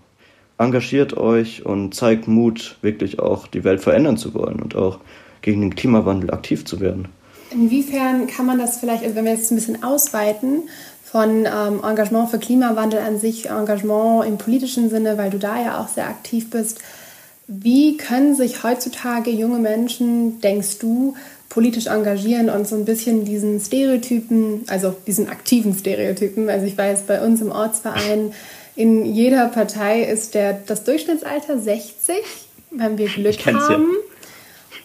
engagiert 0.59 1.17
euch 1.17 1.65
und 1.67 1.95
zeigt 1.95 2.29
Mut, 2.29 2.79
wirklich 2.83 3.19
auch 3.19 3.47
die 3.47 3.65
Welt 3.65 3.81
verändern 3.81 4.17
zu 4.17 4.35
wollen 4.35 4.61
und 4.61 4.75
auch 4.75 4.99
gegen 5.43 5.61
den 5.61 5.75
Klimawandel 5.75 6.31
aktiv 6.31 6.65
zu 6.65 6.81
werden. 6.81 7.09
Inwiefern 7.51 8.27
kann 8.27 8.47
man 8.47 8.59
das 8.59 8.79
vielleicht, 8.79 9.05
also 9.05 9.15
wenn 9.15 9.25
wir 9.25 9.33
jetzt 9.33 9.51
ein 9.51 9.57
bisschen 9.57 9.83
ausweiten, 9.83 10.63
von 11.05 11.47
ähm, 11.47 11.81
Engagement 11.85 12.31
für 12.31 12.39
Klimawandel 12.39 12.99
an 13.01 13.19
sich, 13.21 13.49
Engagement 13.49 14.27
im 14.27 14.39
politischen 14.39 14.91
Sinne, 14.91 15.17
weil 15.17 15.31
du 15.31 15.39
da 15.39 15.63
ja 15.63 15.81
auch 15.81 15.89
sehr 15.89 16.09
aktiv 16.09 16.51
bist, 16.51 16.81
wie 17.47 17.97
können 17.97 18.35
sich 18.35 18.65
heutzutage 18.65 19.31
junge 19.31 19.59
Menschen, 19.59 20.41
denkst 20.41 20.79
du, 20.81 21.15
politisch 21.49 21.87
engagieren 21.87 22.51
und 22.51 22.67
so 22.67 22.75
ein 22.75 22.85
bisschen 22.85 23.25
diesen 23.25 23.61
Stereotypen, 23.61 24.65
also 24.67 24.95
diesen 25.07 25.29
aktiven 25.29 25.75
Stereotypen, 25.75 26.51
also 26.51 26.67
ich 26.67 26.77
weiß, 26.77 27.03
bei 27.03 27.25
uns 27.25 27.41
im 27.41 27.53
Ortsverein, 27.53 28.33
in 28.77 29.07
jeder 29.07 29.49
Partei 29.49 30.03
ist 30.03 30.35
der, 30.35 30.53
das 30.53 30.85
Durchschnittsalter 30.85 31.59
60, 31.59 32.17
wenn 32.71 32.99
wir 32.99 33.09
Glück 33.09 33.45
haben. 33.47 33.89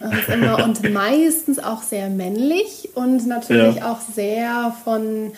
Ja. 0.00 0.64
Und, 0.64 0.92
meistens 0.92 1.60
auch 1.60 1.82
sehr 1.82 2.08
männlich 2.08 2.88
und 2.94 3.24
natürlich 3.26 3.76
ja. 3.76 3.92
auch 3.92 4.00
sehr 4.00 4.74
von 4.82 5.30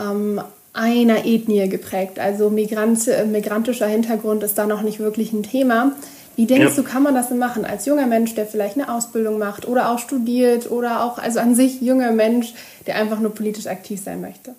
ähm, 0.00 0.40
einer 0.72 1.26
Ethnie 1.26 1.68
geprägt. 1.68 2.18
Also 2.18 2.48
Migrant, 2.48 3.00
migrantischer 3.26 3.86
Hintergrund 3.86 4.42
ist 4.44 4.56
da 4.56 4.66
noch 4.66 4.80
nicht 4.80 4.98
wirklich 4.98 5.32
ein 5.32 5.42
Thema. 5.42 5.92
Wie 6.36 6.46
denkst 6.46 6.76
ja. 6.76 6.82
du, 6.82 6.88
kann 6.88 7.02
man 7.02 7.16
das 7.16 7.28
denn 7.28 7.38
machen 7.38 7.64
als 7.64 7.84
junger 7.84 8.06
Mensch, 8.06 8.34
der 8.34 8.46
vielleicht 8.46 8.76
eine 8.76 8.94
Ausbildung 8.94 9.38
macht 9.38 9.66
oder 9.66 9.90
auch 9.90 9.98
studiert 9.98 10.70
oder 10.70 11.02
auch, 11.02 11.18
also 11.18 11.40
an 11.40 11.54
sich 11.56 11.82
junger 11.82 12.12
Mensch, 12.12 12.54
der 12.86 12.94
einfach 12.94 13.18
nur 13.18 13.34
politisch 13.34 13.66
aktiv 13.66 14.00
sein 14.02 14.20
möchte? 14.20 14.54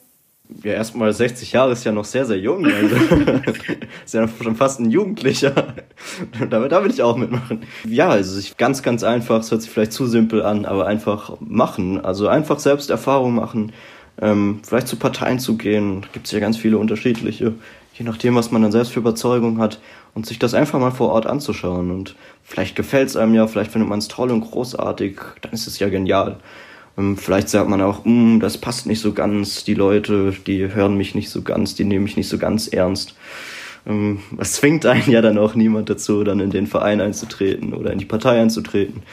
Ja, 0.63 0.73
erstmal 0.73 1.13
60 1.13 1.51
Jahre 1.51 1.73
ist 1.73 1.83
ja 1.83 1.91
noch 1.91 2.05
sehr, 2.05 2.25
sehr 2.25 2.39
jung. 2.39 2.65
Also 2.65 2.95
ist 4.05 4.13
ja 4.13 4.27
schon 4.27 4.55
fast 4.55 4.79
ein 4.79 4.89
Jugendlicher. 4.89 5.75
da, 6.49 6.67
da 6.67 6.83
will 6.83 6.91
ich 6.91 7.03
auch 7.03 7.17
mitmachen. 7.17 7.63
Ja, 7.87 8.09
also 8.09 8.39
ich, 8.39 8.57
ganz, 8.57 8.81
ganz 8.81 9.03
einfach, 9.03 9.41
es 9.41 9.51
hört 9.51 9.61
sich 9.61 9.71
vielleicht 9.71 9.93
zu 9.93 10.07
simpel 10.07 10.41
an, 10.41 10.65
aber 10.65 10.87
einfach 10.87 11.33
machen. 11.39 12.03
Also 12.03 12.27
einfach 12.27 12.59
selbst 12.59 12.89
Erfahrung 12.89 13.35
machen. 13.35 13.71
Ähm, 14.21 14.59
vielleicht 14.67 14.87
zu 14.87 14.95
Parteien 14.97 15.39
zu 15.39 15.55
gehen. 15.55 16.01
Da 16.01 16.07
gibt 16.13 16.25
es 16.25 16.31
ja 16.31 16.39
ganz 16.39 16.57
viele 16.57 16.77
unterschiedliche 16.77 17.53
je 17.99 18.05
nachdem, 18.05 18.35
was 18.35 18.49
man 18.49 18.61
dann 18.61 18.71
selbst 18.71 18.93
für 18.93 19.01
Überzeugung 19.01 19.59
hat 19.59 19.79
und 20.15 20.25
sich 20.25 20.39
das 20.39 20.53
einfach 20.53 20.79
mal 20.79 20.91
vor 20.91 21.09
Ort 21.09 21.27
anzuschauen. 21.27 21.91
Und 21.91 22.15
vielleicht 22.43 22.75
gefällt 22.75 23.09
es 23.09 23.17
einem 23.17 23.35
ja, 23.35 23.45
vielleicht 23.45 23.71
findet 23.71 23.89
man 23.89 23.99
es 23.99 24.07
toll 24.07 24.31
und 24.31 24.41
großartig, 24.41 25.19
dann 25.41 25.51
ist 25.51 25.67
es 25.67 25.79
ja 25.79 25.89
genial. 25.89 26.37
Ähm, 26.99 27.17
vielleicht 27.17 27.49
sagt 27.49 27.69
man 27.69 27.81
auch, 27.81 28.03
mm, 28.03 28.39
das 28.39 28.57
passt 28.57 28.85
nicht 28.85 28.99
so 28.99 29.13
ganz, 29.13 29.63
die 29.63 29.73
Leute, 29.73 30.33
die 30.45 30.73
hören 30.73 30.97
mich 30.97 31.15
nicht 31.15 31.29
so 31.29 31.41
ganz, 31.41 31.75
die 31.75 31.85
nehmen 31.85 32.03
mich 32.03 32.17
nicht 32.17 32.29
so 32.29 32.37
ganz 32.37 32.67
ernst. 32.67 33.15
Ähm, 33.87 34.19
es 34.37 34.53
zwingt 34.53 34.85
einen 34.85 35.09
ja 35.09 35.21
dann 35.21 35.37
auch 35.37 35.55
niemand 35.55 35.89
dazu, 35.89 36.23
dann 36.23 36.39
in 36.41 36.51
den 36.51 36.67
Verein 36.67 37.01
einzutreten 37.01 37.73
oder 37.73 37.91
in 37.93 37.99
die 37.99 38.05
Partei 38.05 38.41
einzutreten. 38.41 39.03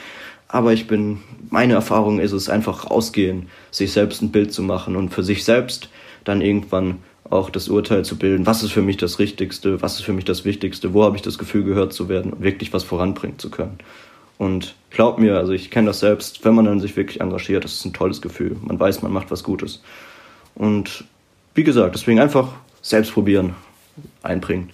Aber 0.49 0.73
ich 0.73 0.87
bin, 0.87 1.19
meine 1.49 1.73
Erfahrung 1.73 2.19
ist 2.19 2.31
es 2.31 2.49
einfach 2.49 2.89
rausgehen, 2.89 3.47
sich 3.71 3.91
selbst 3.91 4.21
ein 4.21 4.31
Bild 4.31 4.53
zu 4.53 4.61
machen 4.61 4.95
und 4.95 5.13
für 5.13 5.23
sich 5.23 5.43
selbst 5.43 5.89
dann 6.23 6.41
irgendwann 6.41 6.99
auch 7.29 7.49
das 7.49 7.67
Urteil 7.67 8.05
zu 8.05 8.17
bilden, 8.17 8.45
was 8.45 8.63
ist 8.63 8.71
für 8.71 8.81
mich 8.81 8.95
das 8.95 9.19
Richtigste, 9.19 9.81
was 9.81 9.95
ist 9.95 10.05
für 10.05 10.13
mich 10.13 10.23
das 10.23 10.45
Wichtigste, 10.45 10.93
wo 10.93 11.03
habe 11.03 11.17
ich 11.17 11.21
das 11.21 11.37
Gefühl 11.37 11.63
gehört 11.65 11.91
zu 11.91 12.07
werden 12.07 12.31
und 12.31 12.41
wirklich 12.41 12.71
was 12.71 12.85
voranbringen 12.85 13.37
zu 13.37 13.49
können. 13.49 13.79
Und 14.37 14.75
glaub 14.89 15.17
mir, 15.17 15.37
also 15.37 15.51
ich 15.51 15.71
kenne 15.71 15.87
das 15.87 15.99
selbst, 15.99 16.45
wenn 16.45 16.53
man 16.53 16.65
dann 16.65 16.79
sich 16.79 16.95
wirklich 16.95 17.21
engagiert, 17.21 17.63
das 17.63 17.73
ist 17.73 17.85
ein 17.85 17.93
tolles 17.93 18.21
Gefühl. 18.21 18.55
Man 18.61 18.79
weiß, 18.79 19.01
man 19.01 19.11
macht 19.11 19.31
was 19.31 19.43
Gutes. 19.43 19.81
Und 20.55 21.05
wie 21.55 21.63
gesagt, 21.63 21.95
deswegen 21.95 22.19
einfach 22.19 22.53
selbst 22.81 23.13
probieren, 23.13 23.55
einbringen. 24.21 24.71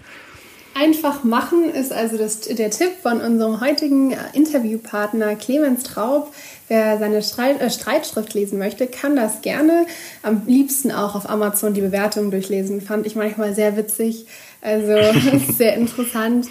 Einfach 0.75 1.23
machen 1.23 1.69
ist 1.69 1.93
also 1.93 2.17
das, 2.17 2.41
der 2.41 2.71
Tipp 2.71 2.93
von 3.03 3.21
unserem 3.21 3.61
heutigen 3.61 4.15
Interviewpartner 4.33 5.35
Clemens 5.35 5.83
Traub. 5.83 6.33
Wer 6.67 6.97
seine 6.97 7.21
Streit, 7.21 7.61
äh, 7.61 7.69
Streitschrift 7.69 8.33
lesen 8.33 8.57
möchte, 8.57 8.87
kann 8.87 9.15
das 9.15 9.43
gerne. 9.43 9.85
Am 10.23 10.41
liebsten 10.47 10.91
auch 10.91 11.13
auf 11.13 11.29
Amazon 11.29 11.75
die 11.75 11.81
Bewertungen 11.81 12.31
durchlesen. 12.31 12.81
Fand 12.81 13.05
ich 13.05 13.15
manchmal 13.15 13.53
sehr 13.53 13.77
witzig. 13.77 14.25
Also 14.61 14.93
sehr 15.53 15.75
interessant. 15.75 16.47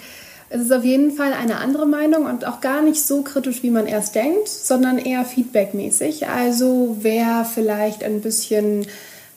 Es 0.54 0.60
ist 0.60 0.72
auf 0.72 0.84
jeden 0.84 1.12
Fall 1.12 1.32
eine 1.32 1.56
andere 1.56 1.86
Meinung 1.86 2.26
und 2.26 2.46
auch 2.46 2.60
gar 2.60 2.82
nicht 2.82 3.02
so 3.02 3.22
kritisch, 3.22 3.62
wie 3.62 3.70
man 3.70 3.86
erst 3.86 4.14
denkt, 4.14 4.48
sondern 4.48 4.98
eher 4.98 5.24
feedbackmäßig. 5.24 6.28
Also 6.28 6.98
wer 7.00 7.46
vielleicht 7.46 8.04
ein 8.04 8.20
bisschen 8.20 8.86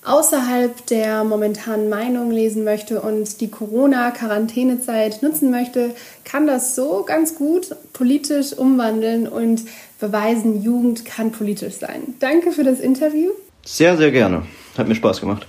außerhalb 0.04 0.86
der 0.88 1.24
momentanen 1.24 1.88
Meinung 1.88 2.32
lesen 2.32 2.66
möchte 2.66 3.00
und 3.00 3.40
die 3.40 3.50
Corona-Quarantänezeit 3.50 5.24
nutzen 5.24 5.52
möchte, 5.52 5.96
kann 6.26 6.48
das 6.48 6.76
so 6.76 7.04
ganz 7.08 7.36
gut 7.36 7.74
politisch 7.94 8.52
umwandeln 8.52 9.26
und 9.30 9.62
beweisen, 10.02 10.64
Jugend 10.64 11.06
kann 11.06 11.32
politisch 11.32 11.76
sein. 11.76 12.14
Danke 12.20 12.52
für 12.52 12.66
das 12.66 12.82
Interview. 12.82 13.30
Sehr, 13.64 13.96
sehr 13.96 14.12
gerne. 14.12 14.44
Hat 14.78 14.90
mir 14.90 14.96
Spaß 14.96 15.22
gemacht. 15.22 15.48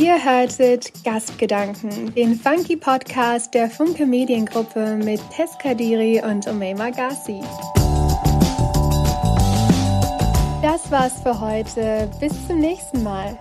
Ihr 0.00 0.24
hörtet 0.24 1.04
Gastgedanken, 1.04 2.14
den 2.14 2.34
Funky 2.34 2.74
Podcast 2.74 3.52
der 3.52 3.68
Funke 3.68 4.06
Mediengruppe 4.06 4.96
mit 4.96 5.20
Tess 5.30 5.50
Kadiri 5.58 6.22
und 6.24 6.46
Umayma 6.46 6.88
Gassi. 6.88 7.42
Das 10.62 10.90
war's 10.90 11.20
für 11.22 11.38
heute. 11.38 12.10
Bis 12.18 12.32
zum 12.46 12.60
nächsten 12.60 13.02
Mal. 13.02 13.36